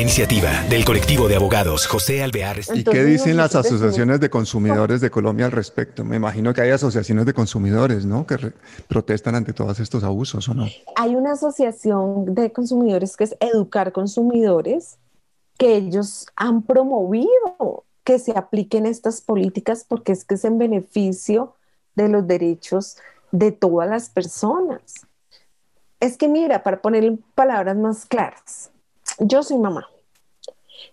Una 0.00 0.06
iniciativa 0.06 0.62
del 0.70 0.86
colectivo 0.86 1.28
de 1.28 1.36
abogados 1.36 1.86
José 1.86 2.22
Alvear. 2.22 2.60
¿Y 2.72 2.84
qué 2.84 3.04
dicen 3.04 3.36
las 3.36 3.54
asociaciones 3.54 4.18
de 4.18 4.30
consumidores 4.30 5.02
de 5.02 5.10
Colombia 5.10 5.44
al 5.44 5.52
respecto? 5.52 6.06
Me 6.06 6.16
imagino 6.16 6.54
que 6.54 6.62
hay 6.62 6.70
asociaciones 6.70 7.26
de 7.26 7.34
consumidores, 7.34 8.06
¿no? 8.06 8.26
Que 8.26 8.54
protestan 8.88 9.34
ante 9.34 9.52
todos 9.52 9.78
estos 9.78 10.02
abusos, 10.02 10.48
¿o 10.48 10.54
no? 10.54 10.68
Hay 10.96 11.16
una 11.16 11.32
asociación 11.32 12.34
de 12.34 12.50
consumidores 12.50 13.14
que 13.14 13.24
es 13.24 13.36
Educar 13.40 13.92
Consumidores, 13.92 14.96
que 15.58 15.76
ellos 15.76 16.26
han 16.34 16.62
promovido 16.62 17.84
que 18.02 18.18
se 18.18 18.32
apliquen 18.32 18.86
estas 18.86 19.20
políticas 19.20 19.84
porque 19.86 20.12
es 20.12 20.24
que 20.24 20.36
es 20.36 20.46
en 20.46 20.56
beneficio 20.56 21.56
de 21.94 22.08
los 22.08 22.26
derechos 22.26 22.96
de 23.32 23.52
todas 23.52 23.86
las 23.90 24.08
personas. 24.08 25.06
Es 26.00 26.16
que 26.16 26.26
mira, 26.26 26.62
para 26.62 26.80
poner 26.80 27.18
palabras 27.34 27.76
más 27.76 28.06
claras, 28.06 28.70
yo 29.20 29.42
soy 29.42 29.58
mamá. 29.58 29.88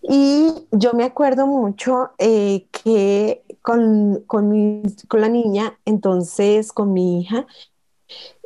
Y 0.02 0.68
yo 0.72 0.94
me 0.94 1.04
acuerdo 1.04 1.48
mucho 1.48 2.12
eh, 2.18 2.68
que 2.72 3.44
con, 3.62 4.24
con, 4.28 4.84
la 5.12 5.30
niña, 5.30 5.78
entonces 5.86 6.72
con 6.72 6.94
mi 6.94 7.22
hija, 7.22 7.48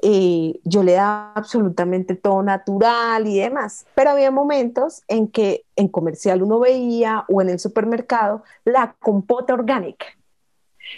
eh, 0.02 0.60
yo 0.64 0.82
le 0.82 0.94
daba 0.94 1.34
absolutamente 1.36 2.16
todo 2.16 2.42
natural 2.42 3.28
y 3.28 3.40
demás, 3.40 3.86
pero 3.94 4.12
había 4.12 4.32
momentos 4.32 5.04
en 5.08 5.28
que 5.28 5.66
en 5.76 5.88
comercial 5.90 6.42
uno 6.42 6.60
veía 6.60 7.26
o 7.28 7.42
en 7.42 7.50
el 7.50 7.60
supermercado 7.60 8.44
la 8.64 8.96
compota 9.00 9.54
orgánica. 9.54 10.08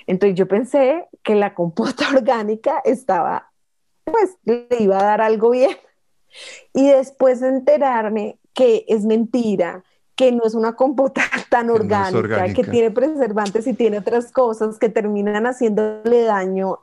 Entonces 0.07 0.37
yo 0.37 0.47
pensé 0.47 1.07
que 1.23 1.35
la 1.35 1.53
compota 1.53 2.09
orgánica 2.15 2.81
estaba, 2.85 3.51
pues 4.05 4.37
le 4.45 4.67
iba 4.79 4.97
a 4.99 5.03
dar 5.03 5.21
algo 5.21 5.49
bien. 5.49 5.75
Y 6.73 6.87
después 6.87 7.41
de 7.41 7.49
enterarme 7.49 8.39
que 8.53 8.85
es 8.87 9.05
mentira, 9.05 9.83
que 10.15 10.31
no 10.31 10.43
es 10.43 10.53
una 10.53 10.75
compota 10.75 11.21
tan 11.49 11.69
orgánica, 11.69 12.53
que 12.53 12.63
tiene 12.63 12.91
preservantes 12.91 13.67
y 13.67 13.73
tiene 13.73 13.99
otras 13.99 14.31
cosas 14.31 14.77
que 14.77 14.89
terminan 14.89 15.45
haciéndole 15.45 16.23
daño 16.23 16.79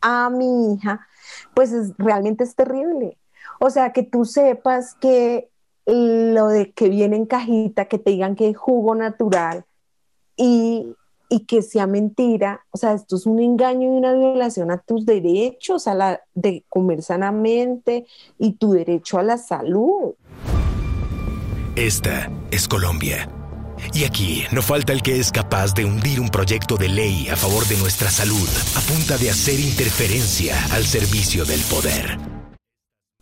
a 0.00 0.30
mi 0.30 0.74
hija, 0.74 1.06
pues 1.54 1.72
realmente 1.98 2.44
es 2.44 2.54
terrible. 2.54 3.18
O 3.58 3.70
sea, 3.70 3.92
que 3.92 4.02
tú 4.02 4.24
sepas 4.24 4.94
que 4.94 5.50
lo 5.86 6.48
de 6.48 6.72
que 6.72 6.88
viene 6.88 7.16
en 7.16 7.26
cajita, 7.26 7.86
que 7.86 7.98
te 7.98 8.10
digan 8.10 8.36
que 8.36 8.48
es 8.48 8.56
jugo 8.56 8.94
natural 8.94 9.64
y, 10.36 10.94
y, 11.28 11.46
que 11.46 11.62
sea 11.62 11.86
mentira, 11.86 12.64
o 12.70 12.78
sea, 12.78 12.94
esto 12.94 13.16
es 13.16 13.26
un 13.26 13.40
engaño 13.40 13.92
y 13.92 13.98
una 13.98 14.14
violación 14.14 14.70
a 14.70 14.78
tus 14.78 15.04
derechos, 15.04 15.86
a 15.88 15.94
la 15.94 16.22
de 16.34 16.64
comer 16.68 17.02
sanamente 17.02 18.06
y 18.38 18.52
tu 18.52 18.72
derecho 18.72 19.18
a 19.18 19.22
la 19.22 19.36
salud. 19.36 20.14
Esta 21.80 22.30
es 22.50 22.68
Colombia. 22.68 23.26
Y 23.94 24.04
aquí 24.04 24.44
no 24.52 24.60
falta 24.60 24.92
el 24.92 25.00
que 25.00 25.18
es 25.18 25.32
capaz 25.32 25.72
de 25.72 25.86
hundir 25.86 26.20
un 26.20 26.28
proyecto 26.28 26.76
de 26.76 26.90
ley 26.90 27.28
a 27.30 27.36
favor 27.36 27.64
de 27.68 27.78
nuestra 27.78 28.10
salud 28.10 28.46
a 28.76 28.80
punta 28.82 29.16
de 29.16 29.30
hacer 29.30 29.58
interferencia 29.58 30.62
al 30.72 30.84
servicio 30.84 31.46
del 31.46 31.62
poder. 31.62 32.18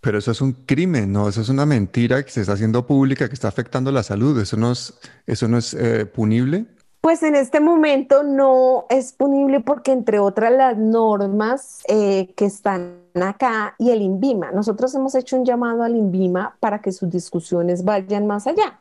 Pero 0.00 0.18
eso 0.18 0.32
es 0.32 0.40
un 0.40 0.54
crimen, 0.66 1.12
¿no? 1.12 1.28
Eso 1.28 1.40
es 1.40 1.50
una 1.50 1.66
mentira 1.66 2.24
que 2.24 2.32
se 2.32 2.40
está 2.40 2.54
haciendo 2.54 2.84
pública, 2.84 3.28
que 3.28 3.34
está 3.34 3.46
afectando 3.46 3.92
la 3.92 4.02
salud. 4.02 4.40
¿Eso 4.40 4.56
no 4.56 4.72
es, 4.72 4.92
eso 5.28 5.46
no 5.46 5.58
es 5.58 5.74
eh, 5.74 6.04
punible? 6.06 6.66
Pues 7.00 7.22
en 7.22 7.36
este 7.36 7.60
momento 7.60 8.24
no 8.24 8.86
es 8.90 9.12
punible 9.12 9.60
porque 9.60 9.92
entre 9.92 10.18
otras 10.18 10.52
las 10.52 10.76
normas 10.76 11.82
eh, 11.88 12.34
que 12.36 12.44
están 12.44 13.02
acá 13.14 13.76
y 13.78 13.90
el 13.90 14.02
INVIMA, 14.02 14.50
nosotros 14.50 14.94
hemos 14.94 15.14
hecho 15.14 15.36
un 15.36 15.44
llamado 15.44 15.84
al 15.84 15.94
INVIMA 15.94 16.56
para 16.58 16.80
que 16.80 16.90
sus 16.90 17.08
discusiones 17.08 17.84
vayan 17.84 18.26
más 18.26 18.48
allá, 18.48 18.80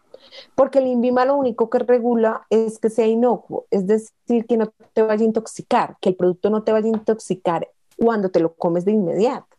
porque 0.56 0.80
el 0.80 0.88
INVIMA 0.88 1.26
lo 1.26 1.36
único 1.36 1.70
que 1.70 1.80
regula 1.80 2.46
es 2.50 2.80
que 2.80 2.90
sea 2.90 3.06
inocuo, 3.06 3.66
es 3.70 3.86
decir, 3.86 4.46
que 4.48 4.58
no 4.58 4.74
te 4.94 5.04
vaya 5.04 5.22
a 5.22 5.28
intoxicar, 5.28 5.98
que 6.02 6.10
el 6.10 6.16
producto 6.16 6.50
no 6.50 6.64
te 6.64 6.72
vaya 6.72 6.88
a 6.88 6.98
intoxicar 6.98 7.70
cuando 7.98 8.30
te 8.30 8.40
lo 8.40 8.56
comes 8.56 8.84
de 8.84 8.94
inmediato, 8.94 9.58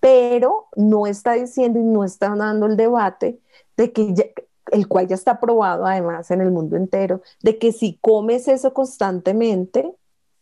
pero 0.00 0.68
no 0.74 1.06
está 1.06 1.34
diciendo 1.34 1.78
y 1.78 1.82
no 1.82 2.02
está 2.02 2.34
dando 2.34 2.64
el 2.66 2.76
debate 2.76 3.38
de 3.76 3.92
que 3.92 4.32
el 4.74 4.88
cual 4.88 5.06
ya 5.06 5.14
está 5.14 5.32
aprobado 5.32 5.86
además 5.86 6.30
en 6.32 6.40
el 6.40 6.50
mundo 6.50 6.76
entero, 6.76 7.22
de 7.42 7.58
que 7.58 7.70
si 7.70 7.96
comes 8.00 8.48
eso 8.48 8.74
constantemente, 8.74 9.94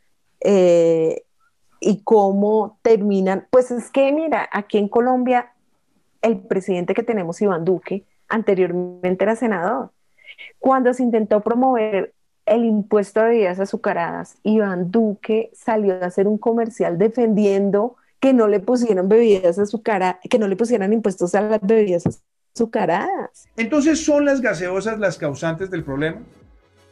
Eh, 0.41 1.24
y 1.79 2.01
cómo 2.03 2.79
terminan, 2.81 3.48
pues 3.51 3.69
es 3.72 3.91
que 3.91 4.12
mira, 4.12 4.50
aquí 4.51 4.77
en 4.77 4.89
Colombia 4.89 5.51
el 6.22 6.39
presidente 6.39 6.93
que 6.95 7.03
tenemos, 7.03 7.41
Iván 7.41 7.63
Duque, 7.63 8.03
anteriormente 8.27 9.24
era 9.24 9.36
senador. 9.36 9.91
Cuando 10.60 10.93
se 10.93 11.03
intentó 11.03 11.41
promover 11.41 12.13
el 12.46 12.66
impuesto 12.66 13.22
de 13.22 13.30
bebidas 13.30 13.60
azucaradas, 13.60 14.38
Iván 14.44 14.92
Duque 14.92 15.52
salió 15.54 15.94
a 15.96 16.06
hacer 16.06 16.28
un 16.28 16.38
comercial 16.38 16.98
defendiendo 16.98 17.96
que 18.20 18.34
no 18.34 18.48
le 18.48 18.60
pusieran 18.60 19.10
bebidas 19.10 19.60
azucaradas, 19.60 20.18
que 20.30 20.40
no 20.40 20.48
le 20.48 20.56
pusieran 20.56 20.94
impuestos 20.94 21.36
a 21.36 21.42
las 21.42 21.62
bebidas 21.62 22.24
azucaradas. 22.56 23.48
Entonces, 23.58 24.04
¿son 24.04 24.25
las 24.25 24.42
gaseosas 24.42 25.00
las 25.00 25.18
causantes 25.18 25.70
del 25.70 25.84
problema? 25.84 26.22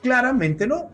Claramente 0.01 0.67
no. 0.67 0.89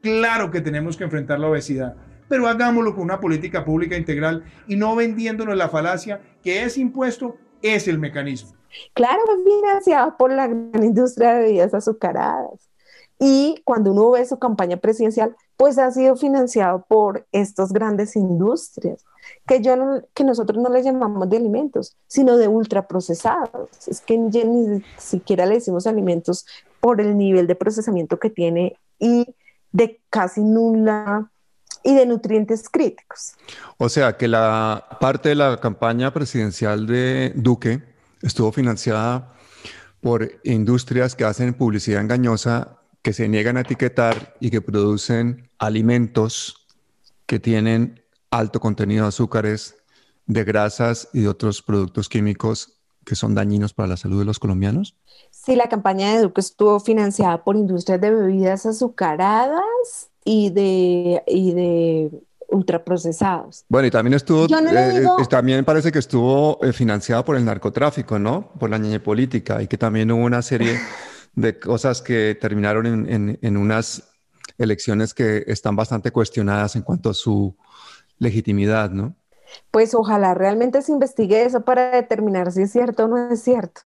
Claro 0.00 0.50
que 0.50 0.60
tenemos 0.60 0.96
que 0.96 1.04
enfrentar 1.04 1.40
la 1.40 1.48
obesidad, 1.48 1.96
pero 2.28 2.46
hagámoslo 2.46 2.94
con 2.94 3.04
una 3.04 3.20
política 3.20 3.64
pública 3.64 3.96
integral 3.96 4.44
y 4.66 4.76
no 4.76 4.94
vendiéndonos 4.94 5.56
la 5.56 5.68
falacia 5.68 6.20
que 6.42 6.62
ese 6.62 6.80
impuesto 6.80 7.36
es 7.62 7.88
el 7.88 7.98
mecanismo. 7.98 8.52
Claro, 8.92 9.20
es 9.36 9.44
financiado 9.44 10.16
por 10.16 10.32
la 10.32 10.46
gran 10.46 10.84
industria 10.84 11.34
de 11.34 11.42
bebidas 11.44 11.74
azucaradas. 11.74 12.73
Y 13.18 13.62
cuando 13.64 13.92
uno 13.92 14.10
ve 14.10 14.26
su 14.26 14.38
campaña 14.38 14.76
presidencial, 14.76 15.36
pues 15.56 15.78
ha 15.78 15.90
sido 15.92 16.16
financiado 16.16 16.84
por 16.88 17.26
estas 17.30 17.72
grandes 17.72 18.16
industrias, 18.16 19.04
que, 19.46 19.60
yo 19.60 19.76
no- 19.76 20.02
que 20.14 20.24
nosotros 20.24 20.62
no 20.62 20.68
les 20.68 20.84
llamamos 20.84 21.28
de 21.30 21.36
alimentos, 21.36 21.96
sino 22.08 22.36
de 22.36 22.48
ultraprocesados. 22.48 23.68
Es 23.86 24.00
que 24.00 24.18
ya 24.30 24.44
ni 24.44 24.82
siquiera 24.98 25.46
le 25.46 25.54
decimos 25.54 25.86
alimentos 25.86 26.44
por 26.80 27.00
el 27.00 27.16
nivel 27.16 27.46
de 27.46 27.54
procesamiento 27.54 28.18
que 28.18 28.30
tiene 28.30 28.76
y 28.98 29.34
de 29.72 30.00
casi 30.10 30.42
nula 30.42 31.30
y 31.82 31.94
de 31.94 32.06
nutrientes 32.06 32.68
críticos. 32.68 33.34
O 33.78 33.88
sea, 33.88 34.16
que 34.16 34.26
la 34.28 34.84
parte 35.00 35.28
de 35.30 35.34
la 35.36 35.60
campaña 35.60 36.12
presidencial 36.12 36.86
de 36.86 37.32
Duque 37.36 37.82
estuvo 38.22 38.50
financiada 38.52 39.32
por 40.00 40.30
industrias 40.44 41.14
que 41.14 41.24
hacen 41.24 41.54
publicidad 41.54 42.00
engañosa, 42.00 42.78
que 43.04 43.12
se 43.12 43.28
niegan 43.28 43.58
a 43.58 43.60
etiquetar 43.60 44.34
y 44.40 44.50
que 44.50 44.62
producen 44.62 45.50
alimentos 45.58 46.66
que 47.26 47.38
tienen 47.38 48.02
alto 48.30 48.60
contenido 48.60 49.02
de 49.04 49.08
azúcares, 49.10 49.76
de 50.26 50.42
grasas 50.42 51.10
y 51.12 51.20
de 51.20 51.28
otros 51.28 51.60
productos 51.60 52.08
químicos 52.08 52.78
que 53.04 53.14
son 53.14 53.34
dañinos 53.34 53.74
para 53.74 53.88
la 53.88 53.98
salud 53.98 54.18
de 54.20 54.24
los 54.24 54.38
colombianos. 54.38 54.96
Sí, 55.30 55.54
la 55.54 55.68
campaña 55.68 56.14
de 56.16 56.22
Duque 56.22 56.40
estuvo 56.40 56.80
financiada 56.80 57.44
por 57.44 57.56
industrias 57.56 58.00
de 58.00 58.10
bebidas 58.10 58.64
azucaradas 58.64 60.08
y 60.24 60.48
de, 60.48 61.22
y 61.26 61.52
de 61.52 62.10
ultraprocesados. 62.48 63.66
Bueno, 63.68 63.86
y 63.88 63.90
también 63.90 64.14
estuvo, 64.14 64.48
no 64.48 64.58
eh, 64.60 65.00
digo- 65.00 65.20
eh, 65.20 65.26
también 65.28 65.62
parece 65.66 65.92
que 65.92 65.98
estuvo 65.98 66.58
eh, 66.64 66.72
financiada 66.72 67.22
por 67.22 67.36
el 67.36 67.44
narcotráfico, 67.44 68.18
¿no? 68.18 68.50
Por 68.58 68.70
la 68.70 68.78
ñeñe 68.78 69.00
política 69.00 69.60
y 69.62 69.66
que 69.66 69.76
también 69.76 70.10
hubo 70.10 70.24
una 70.24 70.40
serie 70.40 70.78
de 71.34 71.58
cosas 71.58 72.02
que 72.02 72.36
terminaron 72.40 72.86
en, 72.86 73.38
en- 73.40 73.56
unas 73.56 74.10
elecciones 74.58 75.14
que 75.14 75.44
están 75.46 75.76
bastante 75.76 76.12
cuestionadas 76.12 76.76
en 76.76 76.82
cuanto 76.82 77.10
a 77.10 77.14
su 77.14 77.56
legitimidad, 78.18 78.90
¿no? 78.90 79.16
Pues 79.70 79.94
ojalá 79.94 80.34
realmente 80.34 80.82
se 80.82 80.92
investigue 80.92 81.44
eso 81.44 81.64
para 81.64 81.90
determinar 81.90 82.50
si 82.52 82.62
es 82.62 82.72
cierto 82.72 83.04
o 83.04 83.08
no 83.08 83.30
es 83.30 83.42
cierto. 83.42 83.82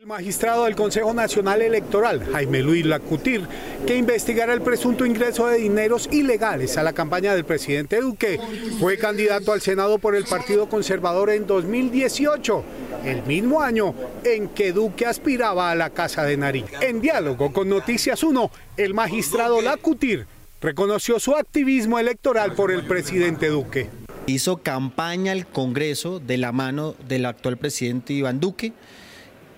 El 0.00 0.06
magistrado 0.06 0.64
del 0.64 0.76
Consejo 0.76 1.12
Nacional 1.12 1.60
Electoral, 1.60 2.24
Jaime 2.32 2.62
Luis 2.62 2.86
Lacutir, 2.86 3.46
que 3.86 3.98
investigará 3.98 4.54
el 4.54 4.62
presunto 4.62 5.04
ingreso 5.04 5.46
de 5.46 5.58
dineros 5.58 6.08
ilegales 6.10 6.78
a 6.78 6.82
la 6.82 6.94
campaña 6.94 7.34
del 7.34 7.44
presidente 7.44 8.00
Duque, 8.00 8.40
fue 8.78 8.96
candidato 8.96 9.52
al 9.52 9.60
Senado 9.60 9.98
por 9.98 10.16
el 10.16 10.24
Partido 10.24 10.70
Conservador 10.70 11.28
en 11.28 11.46
2018, 11.46 12.64
el 13.04 13.24
mismo 13.24 13.60
año 13.60 13.94
en 14.24 14.48
que 14.48 14.72
Duque 14.72 15.04
aspiraba 15.04 15.70
a 15.70 15.74
la 15.74 15.90
Casa 15.90 16.24
de 16.24 16.38
Nariz. 16.38 16.64
En 16.80 17.02
diálogo 17.02 17.52
con 17.52 17.68
Noticias 17.68 18.22
1, 18.22 18.50
el 18.78 18.94
magistrado 18.94 19.60
Lacutir 19.60 20.26
reconoció 20.62 21.20
su 21.20 21.36
activismo 21.36 21.98
electoral 21.98 22.54
por 22.54 22.70
el 22.72 22.86
presidente 22.86 23.48
Duque. 23.48 23.90
Hizo 24.24 24.62
campaña 24.62 25.32
al 25.32 25.46
Congreso 25.46 26.20
de 26.20 26.38
la 26.38 26.52
mano 26.52 26.94
del 27.06 27.26
actual 27.26 27.58
presidente 27.58 28.14
Iván 28.14 28.40
Duque. 28.40 28.72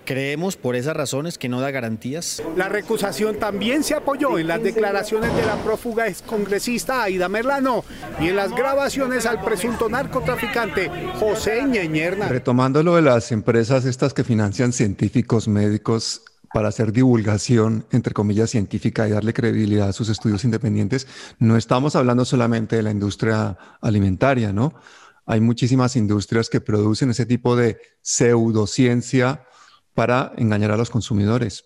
Creemos 0.05 0.57
por 0.57 0.75
esas 0.75 0.95
razones 0.95 1.37
que 1.37 1.47
no 1.47 1.61
da 1.61 1.71
garantías. 1.71 2.43
La 2.57 2.67
recusación 2.67 3.39
también 3.39 3.83
se 3.83 3.95
apoyó 3.95 4.37
en 4.37 4.47
las 4.47 4.61
declaraciones 4.61 5.33
de 5.35 5.45
la 5.45 5.55
prófuga 5.63 6.07
excongresista 6.07 7.03
Aida 7.03 7.29
Merlano 7.29 7.85
y 8.19 8.27
en 8.27 8.35
las 8.35 8.51
grabaciones 8.51 9.25
al 9.25 9.41
presunto 9.41 9.87
narcotraficante 9.87 10.91
José 11.19 11.63
Ñeñerna. 11.63 12.27
Retomando 12.27 12.83
lo 12.83 12.95
de 12.95 13.01
las 13.01 13.31
empresas 13.31 13.85
estas 13.85 14.13
que 14.13 14.23
financian 14.23 14.73
científicos, 14.73 15.47
médicos 15.47 16.23
para 16.53 16.67
hacer 16.67 16.91
divulgación, 16.91 17.85
entre 17.91 18.13
comillas, 18.13 18.51
científica 18.51 19.07
y 19.07 19.11
darle 19.11 19.33
credibilidad 19.33 19.89
a 19.89 19.93
sus 19.93 20.09
estudios 20.09 20.43
independientes, 20.43 21.07
no 21.39 21.57
estamos 21.57 21.95
hablando 21.95 22.25
solamente 22.25 22.75
de 22.75 22.83
la 22.83 22.91
industria 22.91 23.57
alimentaria, 23.81 24.53
¿no? 24.53 24.73
Hay 25.25 25.39
muchísimas 25.39 25.95
industrias 25.95 26.49
que 26.49 26.61
producen 26.61 27.09
ese 27.09 27.25
tipo 27.25 27.55
de 27.55 27.79
pseudociencia 28.01 29.45
para 29.93 30.33
engañar 30.37 30.71
a 30.71 30.77
los 30.77 30.89
consumidores. 30.89 31.65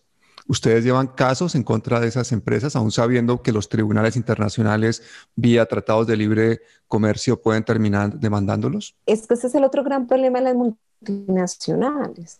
¿Ustedes 0.49 0.85
llevan 0.85 1.07
casos 1.07 1.55
en 1.55 1.63
contra 1.63 1.99
de 1.99 2.07
esas 2.07 2.31
empresas, 2.31 2.75
aún 2.75 2.91
sabiendo 2.91 3.41
que 3.41 3.51
los 3.51 3.67
tribunales 3.67 4.15
internacionales, 4.15 5.03
vía 5.35 5.65
tratados 5.65 6.07
de 6.07 6.15
libre 6.15 6.61
comercio, 6.87 7.41
pueden 7.41 7.65
terminar 7.65 8.17
demandándolos? 8.17 8.95
Es 9.05 9.27
que 9.27 9.33
ese 9.33 9.47
es 9.47 9.55
el 9.55 9.65
otro 9.65 9.83
gran 9.83 10.07
problema 10.07 10.39
de 10.39 10.45
las 10.45 10.55
multinacionales. 10.55 12.39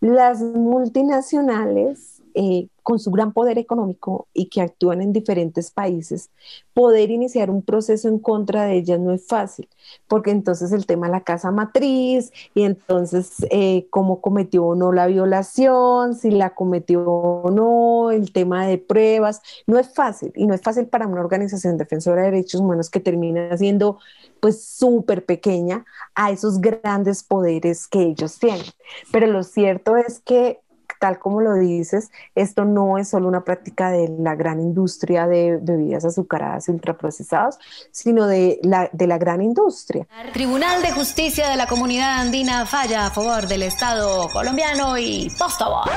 Las 0.00 0.40
multinacionales 0.40 2.19
eh, 2.34 2.68
con 2.82 2.98
su 2.98 3.10
gran 3.10 3.32
poder 3.32 3.58
económico 3.58 4.26
y 4.32 4.48
que 4.48 4.62
actúan 4.62 5.00
en 5.00 5.12
diferentes 5.12 5.70
países, 5.70 6.30
poder 6.74 7.10
iniciar 7.10 7.50
un 7.50 7.62
proceso 7.62 8.08
en 8.08 8.18
contra 8.18 8.64
de 8.64 8.78
ellas 8.78 8.98
no 8.98 9.12
es 9.12 9.26
fácil, 9.26 9.68
porque 10.08 10.30
entonces 10.30 10.72
el 10.72 10.86
tema 10.86 11.06
de 11.06 11.12
la 11.12 11.20
casa 11.22 11.50
matriz 11.50 12.32
y 12.54 12.62
entonces 12.62 13.46
eh, 13.50 13.86
cómo 13.90 14.20
cometió 14.20 14.64
o 14.64 14.74
no 14.74 14.92
la 14.92 15.06
violación, 15.06 16.14
si 16.14 16.30
la 16.30 16.54
cometió 16.54 17.04
o 17.04 17.50
no, 17.50 18.10
el 18.10 18.32
tema 18.32 18.66
de 18.66 18.78
pruebas, 18.78 19.42
no 19.66 19.78
es 19.78 19.92
fácil 19.94 20.32
y 20.34 20.46
no 20.46 20.54
es 20.54 20.62
fácil 20.62 20.86
para 20.86 21.06
una 21.06 21.20
organización 21.20 21.76
defensora 21.76 22.22
de 22.22 22.30
derechos 22.32 22.60
humanos 22.60 22.90
que 22.90 23.00
termina 23.00 23.56
siendo 23.56 23.98
pues 24.40 24.64
súper 24.64 25.24
pequeña 25.24 25.84
a 26.14 26.30
esos 26.30 26.60
grandes 26.60 27.22
poderes 27.22 27.86
que 27.86 28.02
ellos 28.02 28.38
tienen. 28.38 28.66
Pero 29.12 29.26
lo 29.26 29.42
cierto 29.42 29.96
es 29.96 30.20
que 30.20 30.60
tal 31.00 31.18
como 31.18 31.40
lo 31.40 31.54
dices, 31.54 32.10
esto 32.34 32.64
no 32.64 32.98
es 32.98 33.08
solo 33.08 33.26
una 33.26 33.42
práctica 33.42 33.90
de 33.90 34.14
la 34.20 34.36
gran 34.36 34.60
industria 34.60 35.26
de 35.26 35.58
bebidas 35.60 36.04
azucaradas 36.04 36.68
y 36.68 36.72
ultraprocesados, 36.72 37.58
sino 37.90 38.26
de 38.26 38.60
la, 38.62 38.90
de 38.92 39.06
la 39.06 39.16
gran 39.18 39.40
industria. 39.40 40.06
Tribunal 40.34 40.82
de 40.82 40.92
Justicia 40.92 41.48
de 41.48 41.56
la 41.56 41.66
Comunidad 41.66 42.20
Andina 42.20 42.66
falla 42.66 43.06
a 43.06 43.10
favor 43.10 43.48
del 43.48 43.62
Estado 43.62 44.28
colombiano 44.28 44.98
y 44.98 45.32
Postobón. 45.38 45.88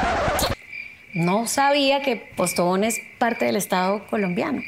No 1.14 1.48
sabía 1.48 2.02
que 2.02 2.32
Postobón 2.38 2.86
es 2.86 2.96
parte 3.20 3.46
del 3.46 3.58
Estado 3.58 4.02
colombiano. 4.10 4.62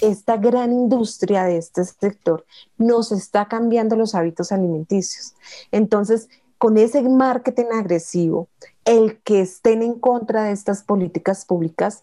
Esta 0.00 0.36
gran 0.36 0.72
industria 0.72 1.44
de 1.44 1.58
este 1.58 1.84
sector 1.84 2.46
nos 2.78 3.10
está 3.10 3.48
cambiando 3.48 3.96
los 3.96 4.14
hábitos 4.14 4.52
alimenticios. 4.52 5.34
Entonces, 5.72 6.28
con 6.60 6.76
ese 6.76 7.02
marketing 7.02 7.72
agresivo, 7.72 8.48
el 8.90 9.20
que 9.22 9.40
estén 9.40 9.82
en 9.82 9.94
contra 9.94 10.42
de 10.42 10.52
estas 10.52 10.82
políticas 10.82 11.44
públicas, 11.44 12.02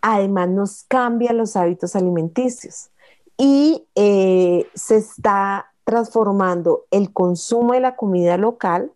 además 0.00 0.48
nos 0.48 0.84
cambia 0.84 1.32
los 1.32 1.56
hábitos 1.56 1.96
alimenticios 1.96 2.90
y 3.36 3.88
eh, 3.96 4.68
se 4.72 4.98
está 4.98 5.72
transformando 5.82 6.84
el 6.92 7.12
consumo 7.12 7.72
de 7.72 7.80
la 7.80 7.96
comida 7.96 8.36
local 8.36 8.92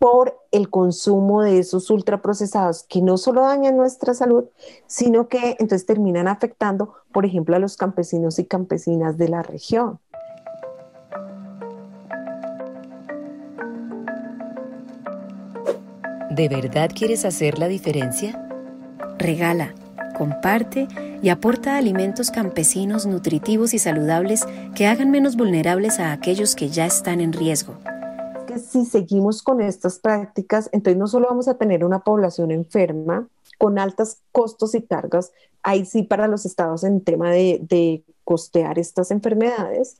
por 0.00 0.36
el 0.50 0.68
consumo 0.68 1.42
de 1.42 1.60
esos 1.60 1.88
ultraprocesados 1.88 2.82
que 2.82 3.00
no 3.00 3.16
solo 3.16 3.42
dañan 3.42 3.76
nuestra 3.76 4.12
salud, 4.12 4.46
sino 4.88 5.28
que 5.28 5.56
entonces 5.60 5.86
terminan 5.86 6.26
afectando, 6.26 6.94
por 7.12 7.24
ejemplo, 7.26 7.54
a 7.54 7.60
los 7.60 7.76
campesinos 7.76 8.40
y 8.40 8.44
campesinas 8.44 9.16
de 9.18 9.28
la 9.28 9.42
región. 9.42 10.00
¿De 16.36 16.50
verdad 16.50 16.90
quieres 16.94 17.24
hacer 17.24 17.58
la 17.58 17.66
diferencia? 17.66 18.46
Regala, 19.16 19.74
comparte 20.18 20.86
y 21.22 21.30
aporta 21.30 21.78
alimentos 21.78 22.30
campesinos 22.30 23.06
nutritivos 23.06 23.72
y 23.72 23.78
saludables 23.78 24.44
que 24.74 24.86
hagan 24.86 25.10
menos 25.10 25.34
vulnerables 25.36 25.98
a 25.98 26.12
aquellos 26.12 26.54
que 26.54 26.68
ya 26.68 26.84
están 26.84 27.22
en 27.22 27.32
riesgo. 27.32 27.78
Que 28.46 28.58
si 28.58 28.84
seguimos 28.84 29.42
con 29.42 29.62
estas 29.62 29.98
prácticas, 29.98 30.68
entonces 30.72 30.98
no 30.98 31.06
solo 31.06 31.28
vamos 31.30 31.48
a 31.48 31.56
tener 31.56 31.82
una 31.86 32.00
población 32.00 32.50
enferma 32.50 33.26
con 33.56 33.78
altos 33.78 34.18
costos 34.30 34.74
y 34.74 34.82
cargas, 34.82 35.32
ahí 35.62 35.86
sí 35.86 36.02
para 36.02 36.28
los 36.28 36.44
estados 36.44 36.84
en 36.84 37.00
tema 37.00 37.30
de, 37.30 37.60
de 37.62 38.04
costear 38.24 38.78
estas 38.78 39.10
enfermedades, 39.10 39.96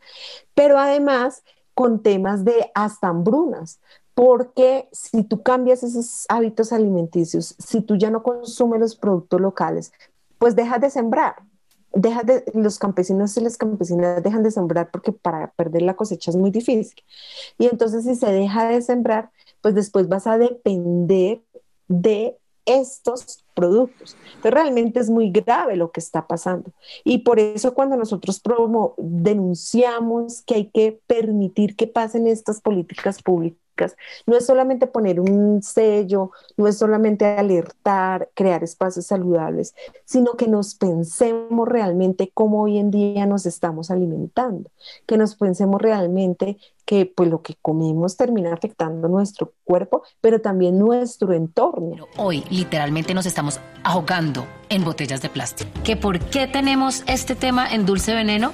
pero 0.54 0.78
además 0.78 1.42
con 1.72 2.02
temas 2.02 2.44
de 2.44 2.70
hasta 2.74 3.08
hambrunas, 3.08 3.80
porque 4.16 4.88
si 4.92 5.24
tú 5.24 5.42
cambias 5.42 5.82
esos 5.82 6.24
hábitos 6.30 6.72
alimenticios, 6.72 7.54
si 7.58 7.82
tú 7.82 7.96
ya 7.96 8.10
no 8.10 8.22
consumes 8.22 8.80
los 8.80 8.96
productos 8.96 9.42
locales, 9.42 9.92
pues 10.38 10.56
dejas 10.56 10.80
de 10.80 10.88
sembrar. 10.88 11.34
Dejas 11.92 12.24
de, 12.24 12.44
los 12.54 12.78
campesinos 12.78 13.36
y 13.36 13.42
las 13.42 13.58
campesinas 13.58 14.22
dejan 14.22 14.42
de 14.42 14.50
sembrar 14.50 14.90
porque 14.90 15.12
para 15.12 15.50
perder 15.52 15.82
la 15.82 15.96
cosecha 15.96 16.30
es 16.30 16.36
muy 16.36 16.50
difícil. 16.50 17.04
Y 17.58 17.66
entonces 17.66 18.04
si 18.04 18.14
se 18.14 18.32
deja 18.32 18.66
de 18.66 18.80
sembrar, 18.80 19.28
pues 19.60 19.74
después 19.74 20.08
vas 20.08 20.26
a 20.26 20.38
depender 20.38 21.42
de 21.86 22.38
estos 22.64 23.44
productos. 23.52 24.16
Entonces 24.28 24.54
realmente 24.54 24.98
es 24.98 25.10
muy 25.10 25.30
grave 25.30 25.76
lo 25.76 25.90
que 25.90 26.00
está 26.00 26.26
pasando. 26.26 26.72
Y 27.04 27.18
por 27.18 27.38
eso 27.38 27.74
cuando 27.74 27.98
nosotros 27.98 28.40
denunciamos 28.96 30.40
que 30.40 30.54
hay 30.54 30.70
que 30.70 30.98
permitir 31.06 31.76
que 31.76 31.86
pasen 31.86 32.26
estas 32.26 32.62
políticas 32.62 33.22
públicas, 33.22 33.65
no 34.26 34.36
es 34.36 34.46
solamente 34.46 34.86
poner 34.86 35.20
un 35.20 35.62
sello, 35.62 36.30
no 36.56 36.66
es 36.66 36.78
solamente 36.78 37.24
alertar, 37.26 38.30
crear 38.34 38.64
espacios 38.64 39.06
saludables, 39.06 39.74
sino 40.04 40.34
que 40.34 40.48
nos 40.48 40.74
pensemos 40.74 41.68
realmente 41.68 42.30
cómo 42.32 42.62
hoy 42.62 42.78
en 42.78 42.90
día 42.90 43.26
nos 43.26 43.46
estamos 43.46 43.90
alimentando, 43.90 44.70
que 45.06 45.16
nos 45.16 45.34
pensemos 45.36 45.80
realmente 45.80 46.58
que 46.84 47.04
pues 47.04 47.28
lo 47.28 47.42
que 47.42 47.56
comemos 47.60 48.16
termina 48.16 48.54
afectando 48.54 49.08
nuestro 49.08 49.52
cuerpo, 49.64 50.04
pero 50.20 50.40
también 50.40 50.78
nuestro 50.78 51.32
entorno. 51.32 52.06
Hoy 52.16 52.44
literalmente 52.48 53.12
nos 53.12 53.26
estamos 53.26 53.60
ahogando 53.82 54.46
en 54.68 54.84
botellas 54.84 55.20
de 55.20 55.28
plástico. 55.28 55.70
¿Que 55.82 55.96
por 55.96 56.20
qué 56.20 56.46
tenemos 56.46 57.02
este 57.08 57.34
tema 57.34 57.68
en 57.72 57.86
Dulce 57.86 58.14
Veneno? 58.14 58.52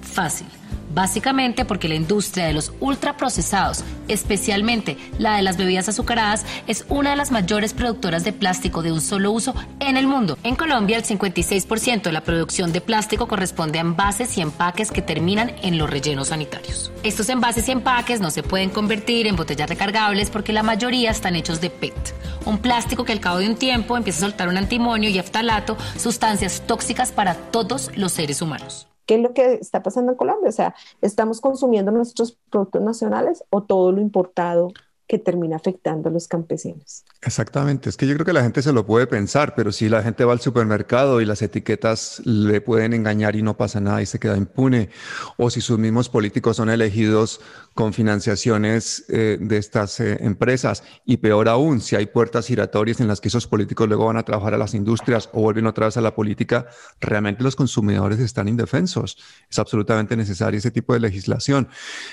Fácil 0.00 0.46
básicamente 0.94 1.64
porque 1.64 1.88
la 1.88 1.96
industria 1.96 2.46
de 2.46 2.54
los 2.54 2.72
ultraprocesados, 2.80 3.84
especialmente 4.08 4.96
la 5.18 5.36
de 5.36 5.42
las 5.42 5.56
bebidas 5.56 5.88
azucaradas, 5.88 6.46
es 6.66 6.86
una 6.88 7.10
de 7.10 7.16
las 7.16 7.32
mayores 7.32 7.74
productoras 7.74 8.24
de 8.24 8.32
plástico 8.32 8.82
de 8.82 8.92
un 8.92 9.00
solo 9.00 9.32
uso 9.32 9.54
en 9.80 9.96
el 9.96 10.06
mundo. 10.06 10.38
En 10.44 10.54
Colombia, 10.56 10.96
el 10.96 11.04
56% 11.04 12.02
de 12.02 12.12
la 12.12 12.22
producción 12.22 12.72
de 12.72 12.80
plástico 12.80 13.26
corresponde 13.26 13.78
a 13.78 13.82
envases 13.82 14.38
y 14.38 14.40
empaques 14.40 14.90
que 14.90 15.02
terminan 15.02 15.52
en 15.62 15.78
los 15.78 15.90
rellenos 15.90 16.28
sanitarios. 16.28 16.92
Estos 17.02 17.28
envases 17.28 17.68
y 17.68 17.72
empaques 17.72 18.20
no 18.20 18.30
se 18.30 18.42
pueden 18.42 18.70
convertir 18.70 19.26
en 19.26 19.36
botellas 19.36 19.68
recargables 19.68 20.30
porque 20.30 20.52
la 20.52 20.62
mayoría 20.62 21.10
están 21.10 21.36
hechos 21.36 21.60
de 21.60 21.70
PET, 21.70 22.14
un 22.44 22.58
plástico 22.58 23.04
que 23.04 23.12
al 23.12 23.20
cabo 23.20 23.38
de 23.38 23.48
un 23.48 23.56
tiempo 23.56 23.96
empieza 23.96 24.18
a 24.18 24.28
soltar 24.28 24.48
un 24.48 24.56
antimonio 24.56 25.10
y 25.10 25.18
aftalato, 25.18 25.76
sustancias 25.98 26.62
tóxicas 26.66 27.12
para 27.12 27.34
todos 27.34 27.90
los 27.96 28.12
seres 28.12 28.40
humanos. 28.40 28.86
¿Qué 29.06 29.16
es 29.16 29.20
lo 29.20 29.34
que 29.34 29.54
está 29.54 29.82
pasando 29.82 30.12
en 30.12 30.18
Colombia? 30.18 30.48
O 30.48 30.52
sea, 30.52 30.74
¿estamos 31.00 31.40
consumiendo 31.40 31.90
nuestros 31.92 32.38
productos 32.50 32.82
nacionales 32.82 33.44
o 33.50 33.62
todo 33.62 33.92
lo 33.92 34.00
importado 34.00 34.72
que 35.06 35.18
termina 35.18 35.56
afectando 35.56 36.08
a 36.08 36.12
los 36.12 36.28
campesinos. 36.28 37.04
Exactamente, 37.22 37.90
es 37.90 37.96
que 37.96 38.06
yo 38.06 38.14
creo 38.14 38.24
que 38.24 38.32
la 38.32 38.42
gente 38.42 38.62
se 38.62 38.72
lo 38.72 38.86
puede 38.86 39.06
pensar, 39.06 39.54
pero 39.54 39.70
si 39.72 39.88
la 39.88 40.02
gente 40.02 40.24
va 40.24 40.32
al 40.32 40.40
supermercado 40.40 41.20
y 41.20 41.26
las 41.26 41.42
etiquetas 41.42 42.22
le 42.24 42.60
pueden 42.60 42.94
engañar 42.94 43.36
y 43.36 43.42
no 43.42 43.56
pasa 43.56 43.80
nada 43.80 44.00
y 44.00 44.06
se 44.06 44.18
queda 44.18 44.36
impune, 44.36 44.88
o 45.36 45.50
si 45.50 45.60
sus 45.60 45.78
mismos 45.78 46.08
políticos 46.08 46.56
son 46.56 46.70
elegidos 46.70 47.40
con 47.74 47.92
financiaciones 47.92 49.04
eh, 49.08 49.36
de 49.40 49.58
estas 49.58 50.00
eh, 50.00 50.18
empresas, 50.20 50.84
y 51.04 51.18
peor 51.18 51.48
aún, 51.48 51.80
si 51.80 51.96
hay 51.96 52.06
puertas 52.06 52.46
giratorias 52.46 53.00
en 53.00 53.08
las 53.08 53.20
que 53.20 53.28
esos 53.28 53.46
políticos 53.46 53.88
luego 53.88 54.06
van 54.06 54.16
a 54.16 54.22
trabajar 54.22 54.54
a 54.54 54.58
las 54.58 54.74
industrias 54.74 55.28
o 55.32 55.42
vuelven 55.42 55.66
otra 55.66 55.86
vez 55.86 55.96
a 55.96 56.00
la 56.00 56.14
política, 56.14 56.66
realmente 57.00 57.42
los 57.42 57.56
consumidores 57.56 58.20
están 58.20 58.48
indefensos. 58.48 59.18
Es 59.50 59.58
absolutamente 59.58 60.16
necesario 60.16 60.58
ese 60.58 60.70
tipo 60.70 60.92
de 60.94 61.00
legislación. 61.00 61.68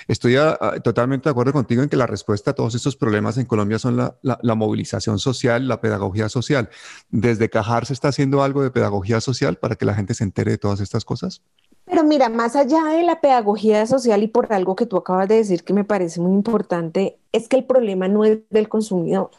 Estoy 0.07 0.35
ah, 0.37 0.57
ah, 0.59 0.79
totalmente 0.79 1.29
de 1.29 1.31
acuerdo 1.31 1.53
contigo 1.53 1.83
en 1.83 1.89
que 1.89 1.97
la 1.97 2.07
respuesta 2.07 2.51
a 2.51 2.53
todos 2.53 2.75
estos 2.81 2.95
problemas 2.95 3.37
en 3.37 3.45
Colombia 3.45 3.77
son 3.79 3.95
la, 3.97 4.55
movilización 4.55 5.19
social, 5.19 5.67
la 5.67 5.79
pedagogía 5.79 6.29
social. 6.29 6.69
¿Desde 7.09 7.49
Cajar 7.49 7.85
se 7.85 7.93
está 7.93 8.07
haciendo 8.07 8.41
algo 8.41 8.63
de 8.63 8.71
pedagogía 8.71 9.21
social 9.21 9.57
para 9.57 9.75
que 9.75 9.85
la 9.85 9.93
gente 9.93 10.13
se 10.13 10.23
entere 10.23 10.51
de 10.51 10.57
todas 10.57 10.79
estas 10.79 11.05
cosas? 11.05 11.41
Pero 11.85 12.03
mira, 12.03 12.29
más 12.29 12.55
allá 12.55 12.83
de 12.85 13.03
la 13.03 13.21
pedagogía 13.21 13.85
social 13.85 14.23
y 14.23 14.27
por 14.27 14.51
algo 14.51 14.75
que 14.75 14.85
tú 14.85 14.97
acabas 14.97 15.27
de 15.27 15.35
decir 15.35 15.63
que 15.63 15.73
me 15.73 15.83
parece 15.83 16.19
muy 16.19 16.33
importante, 16.33 17.17
es 17.31 17.47
que 17.47 17.57
el 17.57 17.65
problema 17.65 18.07
no 18.07 18.25
es 18.25 18.39
del 18.49 18.67
consumidor. 18.67 19.29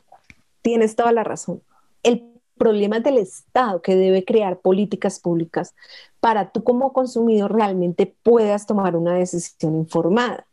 Tienes 0.62 0.94
toda 0.94 1.12
la 1.12 1.24
razón. 1.24 1.62
El 2.02 2.24
problema 2.56 2.98
es 2.98 3.02
del 3.02 3.18
Estado 3.18 3.82
que 3.82 3.96
debe 3.96 4.24
crear 4.24 4.60
políticas 4.60 5.18
públicas 5.18 5.74
para 6.20 6.52
tú 6.52 6.62
como 6.62 6.92
consumidor 6.92 7.52
realmente 7.52 8.14
puedas 8.22 8.66
tomar 8.66 8.94
una 8.94 9.14
decisión 9.14 9.74
informada. 9.74 10.46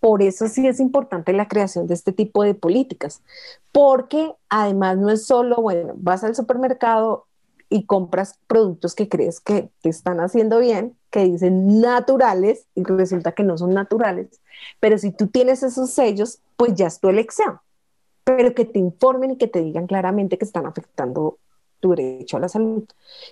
Por 0.00 0.22
eso 0.22 0.48
sí 0.48 0.66
es 0.66 0.80
importante 0.80 1.32
la 1.32 1.48
creación 1.48 1.86
de 1.86 1.94
este 1.94 2.12
tipo 2.12 2.42
de 2.42 2.54
políticas, 2.54 3.22
porque 3.72 4.32
además 4.48 4.98
no 4.98 5.10
es 5.10 5.26
solo, 5.26 5.56
bueno, 5.56 5.94
vas 5.96 6.24
al 6.24 6.34
supermercado 6.34 7.26
y 7.68 7.86
compras 7.86 8.38
productos 8.46 8.94
que 8.94 9.08
crees 9.08 9.40
que 9.40 9.70
te 9.80 9.88
están 9.88 10.20
haciendo 10.20 10.58
bien, 10.58 10.96
que 11.10 11.24
dicen 11.24 11.80
naturales 11.80 12.66
y 12.74 12.84
resulta 12.84 13.32
que 13.32 13.44
no 13.44 13.56
son 13.56 13.70
naturales, 13.70 14.40
pero 14.78 14.98
si 14.98 15.10
tú 15.10 15.28
tienes 15.28 15.62
esos 15.62 15.90
sellos, 15.90 16.40
pues 16.56 16.74
ya 16.74 16.86
es 16.86 17.00
tu 17.00 17.08
elección, 17.08 17.58
pero 18.24 18.54
que 18.54 18.66
te 18.66 18.78
informen 18.78 19.32
y 19.32 19.36
que 19.36 19.48
te 19.48 19.60
digan 19.60 19.86
claramente 19.86 20.38
que 20.38 20.44
están 20.44 20.66
afectando 20.66 21.38
tu 21.80 21.90
derecho 21.90 22.36
a 22.36 22.40
la 22.40 22.48
salud. 22.48 22.84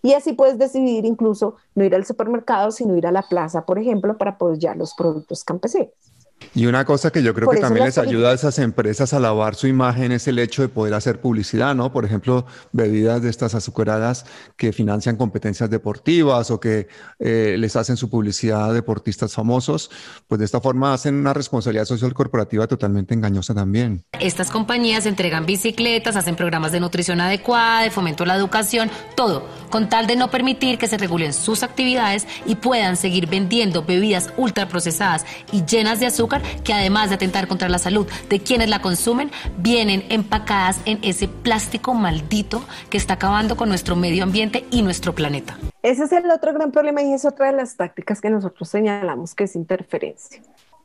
Y 0.03 0.13
así 0.13 0.33
puedes 0.33 0.59
decidir 0.59 1.05
incluso 1.07 1.57
no 1.75 1.85
ir 1.85 1.95
al 1.95 2.05
supermercado, 2.05 2.73
sino 2.73 2.97
ir 2.97 3.07
a 3.07 3.13
la 3.13 3.23
plaza, 3.23 3.65
por 3.65 3.79
ejemplo, 3.79 4.19
para 4.19 4.33
apoyar 4.33 4.77
los 4.77 4.95
productos 4.95 5.45
campesinos. 5.45 6.10
Y 6.55 6.67
una 6.67 6.85
cosa 6.85 7.11
que 7.11 7.23
yo 7.23 7.33
creo 7.33 7.47
Por 7.47 7.55
que 7.55 7.61
también 7.61 7.87
les 7.87 7.99
ayuda 7.99 8.31
a 8.31 8.35
esas 8.35 8.59
empresas 8.59 9.13
a 9.13 9.21
lavar 9.21 9.55
su 9.55 9.67
imagen 9.67 10.11
es 10.11 10.27
el 10.27 10.39
hecho 10.39 10.63
de 10.63 10.69
poder 10.69 10.95
hacer 10.95 11.21
publicidad, 11.21 11.75
¿no? 11.75 11.93
Por 11.93 12.05
ejemplo, 12.05 12.45
bebidas 12.73 13.23
de 13.23 13.31
estas 13.31 13.55
azucaradas 13.55 14.27
que 14.57 14.73
financian 14.73 15.17
competencias 15.17 15.71
deportivas 15.71 16.51
o 16.51 16.59
que 16.59 16.89
eh, 17.19 17.57
les 17.59 17.77
hacen 17.77 17.97
su 17.97 18.11
publicidad 18.11 18.71
a 18.71 18.73
deportistas 18.73 19.33
famosos, 19.35 19.91
pues 20.27 20.39
de 20.41 20.45
esta 20.45 20.61
forma 20.61 20.93
hacen 20.93 21.15
una 21.15 21.33
responsabilidad 21.33 21.85
social 21.85 22.13
corporativa 22.15 22.67
totalmente 22.67 23.15
engañosa 23.15 23.55
también. 23.55 24.05
Estas 24.19 24.51
compañías 24.51 25.07
entregan 25.07 25.47
bicicletas, 25.47 26.17
hacen 26.17 26.37
programas 26.37 26.73
de 26.73 26.81
nutrición 26.81 27.21
adecuada, 27.21 27.83
de 27.83 27.91
fomento 27.91 28.25
a 28.25 28.27
la 28.27 28.35
educación, 28.35 28.91
todo, 29.15 29.47
con 29.71 29.89
tal 29.89 30.07
de 30.07 30.17
no 30.17 30.31
permitir 30.31 30.79
que 30.79 30.89
se 30.89 30.99
regulen 30.99 31.33
sus 31.33 31.63
actividades 31.63 32.27
y 32.45 32.57
puedan 32.57 32.97
seguir 32.97 33.29
vendiendo 33.29 33.83
bebidas 33.83 34.33
ultraprocesadas 34.37 35.25
y 35.53 35.65
llenas 35.65 36.01
de 36.01 36.07
azúcar 36.07 36.43
que 36.65 36.75
además 36.75 37.09
de 37.09 37.15
atentar 37.15 37.49
contra 37.49 37.69
la 37.69 37.79
salud 37.79 38.07
de 38.29 38.41
quienes 38.41 38.69
la 38.69 38.83
consumen, 38.83 39.31
vienen 39.59 40.05
empacadas 40.09 40.81
en 40.85 40.99
ese 41.03 41.29
plástico 41.29 41.95
maldito 41.95 42.63
que 42.91 42.99
está 42.99 43.15
acabando 43.15 43.57
con 43.57 43.69
nuestro 43.69 43.97
medio 43.97 44.25
ambiente 44.25 44.67
y 44.71 44.83
nuestro 44.83 45.15
planeta. 45.15 45.57
Ese 45.83 46.05
es 46.05 46.13
el 46.13 46.31
otro 46.31 46.53
gran 46.53 46.73
problema 46.73 47.03
y 47.03 47.13
es 47.13 47.25
otra 47.25 47.47
de 47.47 47.53
las 47.53 47.77
tácticas 47.77 48.21
que 48.21 48.31
nosotros 48.31 48.69
señalamos 48.69 49.35
que 49.35 49.45
es 49.45 49.57
interferencia. 49.57 50.43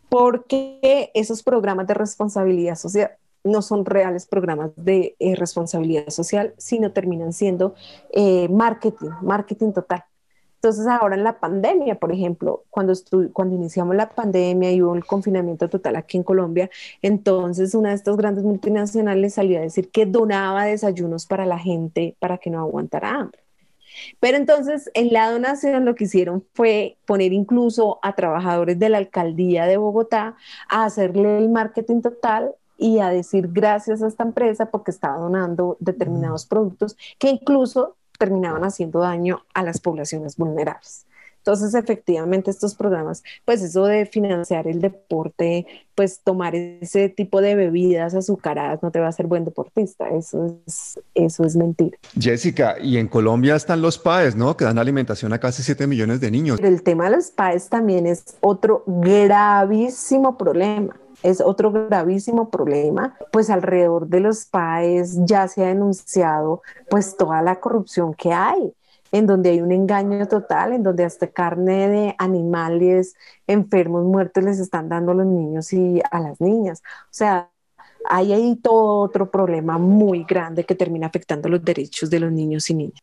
Porque 0.10 1.12
esos 1.14 1.44
programas 1.44 1.88
de 1.88 1.96
responsabilidad 1.96 2.76
social 2.76 3.12
no 3.46 3.62
son 3.62 3.86
reales 3.86 4.26
programas 4.26 4.72
de 4.76 5.16
eh, 5.20 5.36
responsabilidad 5.36 6.10
social, 6.10 6.54
sino 6.58 6.92
terminan 6.92 7.32
siendo 7.32 7.76
eh, 8.12 8.50
marketing, 8.50 9.12
marketing 9.22 9.72
total. 9.72 10.04
Entonces 10.56 10.88
ahora 10.88 11.16
en 11.16 11.24
la 11.24 11.40
pandemia, 11.40 12.00
por 12.00 12.12
ejemplo, 12.12 12.64
cuando, 12.72 12.94
cuando 13.34 13.56
iniciamos 13.56 13.96
la 13.96 14.10
pandemia 14.10 14.72
y 14.72 14.82
hubo 14.82 14.96
el 14.96 15.06
confinamiento 15.06 15.70
total 15.70 15.96
aquí 15.96 16.18
en 16.18 16.24
Colombia, 16.24 16.72
entonces 17.04 17.76
una 17.76 17.90
de 17.90 17.96
estas 17.96 18.18
grandes 18.18 18.44
multinacionales 18.44 19.36
salió 19.36 19.60
a 19.60 19.62
decir 19.62 19.92
que 19.92 20.08
donaba 20.08 20.66
desayunos 20.66 21.28
para 21.28 21.46
la 21.46 21.60
gente 21.60 22.16
para 22.18 22.40
que 22.40 22.50
no 22.50 22.60
aguantara 22.60 23.12
hambre. 23.12 23.40
Pero 24.20 24.38
entonces 24.38 24.90
en 24.96 25.14
la 25.14 25.30
donación 25.30 25.86
lo 25.86 25.94
que 25.94 26.06
hicieron 26.06 26.44
fue 26.54 26.98
poner 27.06 27.32
incluso 27.32 28.00
a 28.02 28.16
trabajadores 28.16 28.80
de 28.80 28.90
la 28.90 28.98
alcaldía 28.98 29.68
de 29.68 29.78
Bogotá 29.78 30.36
a 30.68 30.86
hacerle 30.86 31.38
el 31.38 31.50
marketing 31.50 32.02
total 32.02 32.56
y 32.78 33.00
a 33.00 33.10
decir 33.10 33.50
gracias 33.52 34.02
a 34.02 34.08
esta 34.08 34.24
empresa 34.24 34.68
porque 34.68 34.92
estaba 34.92 35.18
donando 35.18 35.78
determinados 35.80 36.46
productos 36.46 36.98
que 37.20 37.30
incluso 37.30 37.96
terminaban 38.18 38.64
haciendo 38.64 39.00
daño 39.00 39.44
a 39.54 39.64
las 39.64 39.80
poblaciones 39.80 40.38
vulnerables. 40.38 41.06
Entonces, 41.46 41.76
efectivamente, 41.76 42.50
estos 42.50 42.74
programas, 42.74 43.24
pues 43.46 43.62
eso 43.62 43.86
de 43.86 44.08
financiar 44.08 44.68
el 44.68 44.82
deporte, 44.82 45.68
pues 45.94 46.22
tomar 46.24 46.56
ese 46.56 47.08
tipo 47.08 47.40
de 47.40 47.54
bebidas 47.54 48.16
azucaradas 48.16 48.82
no 48.82 48.90
te 48.90 49.00
va 49.00 49.06
a 49.06 49.10
hacer 49.10 49.28
buen 49.28 49.46
deportista. 49.46 50.10
Eso 50.10 50.60
es, 50.66 51.00
eso 51.14 51.44
es 51.44 51.56
mentira. 51.56 52.00
Jessica, 52.20 52.78
y 52.82 52.98
en 52.98 53.08
Colombia 53.08 53.56
están 53.56 53.84
los 53.84 54.00
PAES, 54.00 54.36
¿no? 54.36 54.58
Que 54.58 54.66
dan 54.66 54.80
alimentación 54.80 55.34
a 55.34 55.40
casi 55.40 55.62
7 55.62 55.86
millones 55.86 56.20
de 56.20 56.32
niños. 56.32 56.60
El 56.60 56.82
tema 56.82 57.12
de 57.12 57.18
los 57.18 57.30
PAES 57.30 57.70
también 57.70 58.08
es 58.08 58.24
otro 58.42 58.84
gravísimo 58.88 60.40
problema 60.40 61.00
es 61.26 61.42
otro 61.42 61.72
gravísimo 61.72 62.50
problema, 62.50 63.18
pues 63.32 63.50
alrededor 63.50 64.08
de 64.08 64.20
los 64.20 64.46
PAES 64.46 65.26
ya 65.26 65.48
se 65.48 65.64
ha 65.64 65.68
denunciado 65.68 66.62
pues 66.90 67.18
toda 67.18 67.42
la 67.42 67.60
corrupción 67.60 68.14
que 68.14 68.32
hay 68.32 68.74
en 69.12 69.26
donde 69.26 69.50
hay 69.50 69.62
un 69.62 69.72
engaño 69.72 70.28
total, 70.28 70.74
en 70.74 70.84
donde 70.84 71.06
hasta 71.06 71.28
carne 71.28 71.88
de 71.88 72.16
animales 72.18 73.16
enfermos, 73.48 74.04
muertos 74.04 74.44
les 74.44 74.60
están 74.60 74.90
dando 74.90 75.14
a 75.14 75.16
los 75.16 75.26
niños 75.26 75.72
y 75.74 76.02
a 76.12 76.20
las 76.20 76.40
niñas. 76.42 76.82
O 77.06 77.14
sea, 77.14 77.50
hay 78.10 78.34
ahí 78.34 78.56
todo 78.58 79.00
otro 79.00 79.32
problema 79.32 79.78
muy 79.78 80.26
grande 80.26 80.66
que 80.66 80.76
termina 80.76 81.08
afectando 81.08 81.50
los 81.50 81.64
derechos 81.64 82.10
de 82.10 82.20
los 82.20 82.32
niños 82.32 82.70
y 82.70 82.76
niñas. 82.76 83.02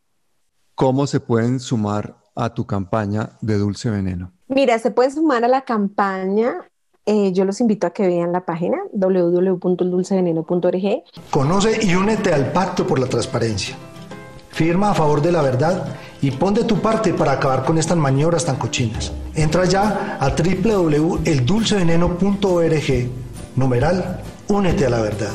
¿Cómo 0.74 1.06
se 1.06 1.18
pueden 1.18 1.58
sumar 1.60 2.16
a 2.34 2.54
tu 2.54 2.66
campaña 2.66 3.30
de 3.40 3.58
Dulce 3.58 3.90
Veneno? 3.90 4.32
Mira, 4.48 4.78
se 4.78 4.90
puede 4.90 5.10
sumar 5.10 5.44
a 5.44 5.48
la 5.48 5.62
campaña 5.62 6.58
eh, 7.06 7.32
yo 7.32 7.44
los 7.44 7.60
invito 7.60 7.86
a 7.86 7.90
que 7.90 8.06
vean 8.06 8.32
la 8.32 8.44
página 8.44 8.78
www.dulceveneno.org. 8.92 11.04
Conoce 11.30 11.84
y 11.84 11.94
únete 11.94 12.32
al 12.32 12.50
Pacto 12.52 12.86
por 12.86 12.98
la 12.98 13.06
Transparencia. 13.06 13.76
Firma 14.50 14.90
a 14.90 14.94
favor 14.94 15.22
de 15.22 15.32
la 15.32 15.42
verdad 15.42 15.96
y 16.20 16.30
pon 16.30 16.54
de 16.54 16.64
tu 16.64 16.80
parte 16.80 17.14
para 17.14 17.32
acabar 17.32 17.64
con 17.64 17.78
estas 17.78 17.96
maniobras 17.96 18.44
tan 18.44 18.56
cochinas. 18.56 19.12
Entra 19.34 19.64
ya 19.64 20.18
a 20.20 20.28
www.eldulceveneno.org. 20.28 23.10
Numeral, 23.56 24.20
únete 24.48 24.84
a 24.86 24.90
la 24.90 25.00
verdad. 25.00 25.30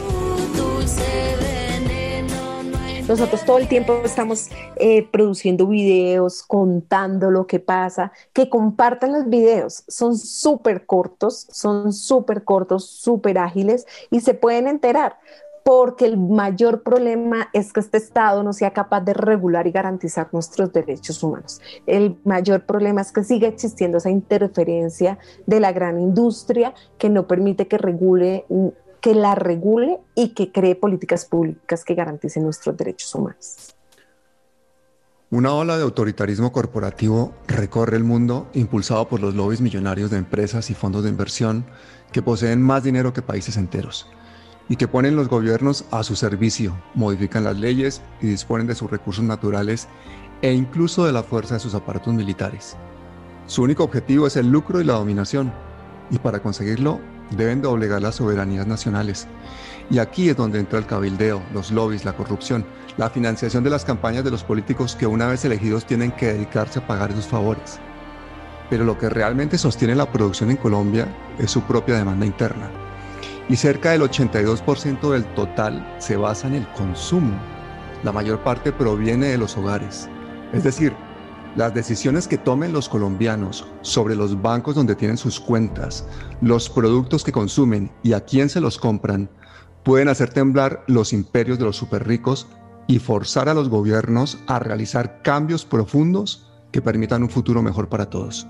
Nosotros 3.07 3.45
todo 3.45 3.57
el 3.57 3.69
tiempo 3.69 4.01
estamos 4.03 4.49
eh, 4.75 5.07
produciendo 5.09 5.65
videos, 5.65 6.43
contando 6.43 7.31
lo 7.31 7.47
que 7.47 7.61
pasa, 7.61 8.11
que 8.33 8.49
compartan 8.49 9.13
los 9.13 9.29
videos. 9.29 9.85
Son 9.87 10.17
súper 10.17 10.85
cortos, 10.85 11.47
son 11.49 11.93
súper 11.93 12.43
cortos, 12.43 12.85
súper 12.85 13.37
ágiles 13.37 13.85
y 14.11 14.19
se 14.19 14.33
pueden 14.33 14.67
enterar 14.67 15.19
porque 15.63 16.05
el 16.05 16.17
mayor 16.17 16.83
problema 16.83 17.49
es 17.53 17.73
que 17.73 17.81
este 17.81 17.97
Estado 17.97 18.41
no 18.43 18.53
sea 18.53 18.71
capaz 18.71 19.01
de 19.01 19.13
regular 19.13 19.67
y 19.67 19.71
garantizar 19.71 20.29
nuestros 20.31 20.71
derechos 20.71 21.21
humanos. 21.23 21.61
El 21.85 22.17
mayor 22.23 22.65
problema 22.65 23.01
es 23.01 23.11
que 23.11 23.23
siga 23.23 23.49
existiendo 23.49 23.97
esa 23.97 24.09
interferencia 24.09 25.17
de 25.45 25.59
la 25.59 25.73
gran 25.73 25.99
industria 25.99 26.73
que 26.97 27.09
no 27.09 27.27
permite 27.27 27.67
que 27.67 27.77
regule 27.77 28.45
que 29.07 29.15
la 29.15 29.35
regule 29.35 30.01
y 30.15 30.33
que 30.33 30.51
cree 30.51 30.75
políticas 30.75 31.23
públicas 31.23 31.85
que 31.85 31.95
garanticen 31.95 32.43
nuestros 32.43 32.75
derechos 32.75 33.15
humanos. 33.15 33.73
Una 35.29 35.53
ola 35.53 35.77
de 35.77 35.83
autoritarismo 35.83 36.51
corporativo 36.51 37.33
recorre 37.47 37.95
el 37.95 38.03
mundo 38.03 38.49
impulsado 38.53 39.07
por 39.07 39.21
los 39.21 39.33
lobbies 39.33 39.61
millonarios 39.61 40.11
de 40.11 40.17
empresas 40.17 40.69
y 40.69 40.73
fondos 40.73 41.03
de 41.05 41.09
inversión 41.09 41.65
que 42.11 42.21
poseen 42.21 42.61
más 42.61 42.83
dinero 42.83 43.13
que 43.13 43.21
países 43.21 43.55
enteros 43.55 44.07
y 44.67 44.75
que 44.75 44.89
ponen 44.89 45.15
los 45.15 45.29
gobiernos 45.29 45.85
a 45.91 46.03
su 46.03 46.17
servicio, 46.17 46.77
modifican 46.93 47.45
las 47.45 47.55
leyes 47.55 48.01
y 48.19 48.27
disponen 48.27 48.67
de 48.67 48.75
sus 48.75 48.91
recursos 48.91 49.23
naturales 49.23 49.87
e 50.41 50.51
incluso 50.51 51.05
de 51.05 51.13
la 51.13 51.23
fuerza 51.23 51.53
de 51.53 51.61
sus 51.61 51.75
aparatos 51.75 52.13
militares. 52.13 52.75
Su 53.45 53.63
único 53.63 53.85
objetivo 53.85 54.27
es 54.27 54.35
el 54.35 54.51
lucro 54.51 54.81
y 54.81 54.83
la 54.83 54.95
dominación, 54.95 55.53
y 56.11 56.19
para 56.19 56.41
conseguirlo 56.41 56.99
deben 57.31 57.61
doblegar 57.61 58.01
las 58.01 58.15
soberanías 58.15 58.67
nacionales. 58.67 59.27
Y 59.89 59.99
aquí 59.99 60.29
es 60.29 60.37
donde 60.37 60.59
entra 60.59 60.79
el 60.79 60.85
cabildeo, 60.85 61.41
los 61.53 61.71
lobbies, 61.71 62.05
la 62.05 62.13
corrupción, 62.13 62.65
la 62.97 63.09
financiación 63.09 63.63
de 63.63 63.69
las 63.69 63.85
campañas 63.85 64.23
de 64.23 64.31
los 64.31 64.43
políticos 64.43 64.95
que 64.95 65.07
una 65.07 65.27
vez 65.27 65.45
elegidos 65.45 65.85
tienen 65.85 66.11
que 66.11 66.33
dedicarse 66.33 66.79
a 66.79 66.87
pagar 66.87 67.11
esos 67.11 67.27
favores. 67.27 67.79
Pero 68.69 68.83
lo 68.83 68.97
que 68.97 69.09
realmente 69.09 69.57
sostiene 69.57 69.95
la 69.95 70.11
producción 70.11 70.51
en 70.51 70.57
Colombia 70.57 71.07
es 71.39 71.51
su 71.51 71.61
propia 71.61 71.95
demanda 71.95 72.25
interna. 72.25 72.69
Y 73.47 73.55
cerca 73.55 73.91
del 73.91 74.01
82% 74.01 75.11
del 75.11 75.25
total 75.33 75.95
se 75.99 76.17
basa 76.17 76.47
en 76.47 76.55
el 76.55 76.67
consumo. 76.73 77.33
La 78.03 78.11
mayor 78.11 78.43
parte 78.43 78.73
proviene 78.73 79.27
de 79.27 79.37
los 79.37 79.55
hogares. 79.55 80.09
Es 80.51 80.65
decir, 80.65 80.93
las 81.57 81.73
decisiones 81.73 82.27
que 82.27 82.37
tomen 82.37 82.71
los 82.71 82.87
colombianos 82.87 83.67
sobre 83.81 84.15
los 84.15 84.39
bancos 84.41 84.75
donde 84.75 84.95
tienen 84.95 85.17
sus 85.17 85.39
cuentas, 85.39 86.07
los 86.39 86.69
productos 86.69 87.23
que 87.23 87.31
consumen 87.31 87.91
y 88.03 88.13
a 88.13 88.21
quién 88.21 88.47
se 88.47 88.61
los 88.61 88.77
compran, 88.77 89.27
pueden 89.83 90.07
hacer 90.07 90.29
temblar 90.29 90.83
los 90.87 91.13
imperios 91.13 91.57
de 91.57 91.65
los 91.65 91.75
superricos 91.75 92.47
y 92.85 92.99
forzar 92.99 93.49
a 93.49 93.55
los 93.55 93.69
gobiernos 93.69 94.37
a 94.47 94.59
realizar 94.59 95.23
cambios 95.23 95.65
profundos 95.65 96.47
que 96.71 96.81
permitan 96.81 97.23
un 97.23 97.29
futuro 97.29 97.63
mejor 97.63 97.89
para 97.89 98.07
todos. 98.07 98.47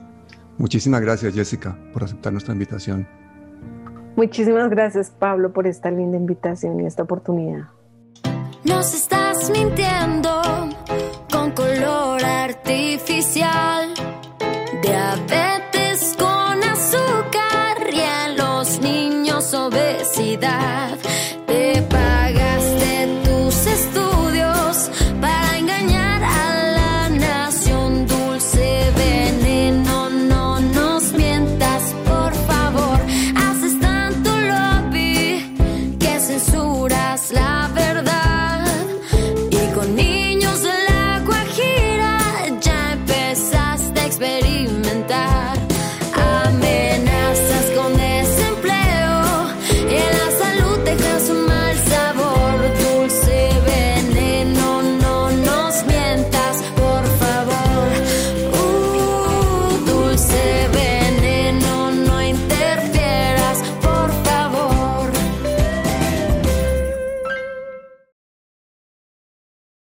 Muchísimas 0.58 1.00
gracias 1.00 1.34
Jessica 1.34 1.80
por 1.94 2.04
aceptar 2.04 2.34
nuestra 2.34 2.54
invitación. 2.54 3.08
Muchísimas 4.18 4.70
gracias 4.70 5.12
Pablo 5.12 5.54
por 5.54 5.66
esta 5.66 5.90
linda 5.92 6.18
invitación 6.18 6.82
y 6.82 6.86
esta 6.86 7.04
oportunidad. 7.04 7.70
Nos 8.66 8.94
estás 8.94 9.50
mintiendo 9.50 10.42
con 11.32 11.52
color 11.52 12.17
haber 13.36 13.87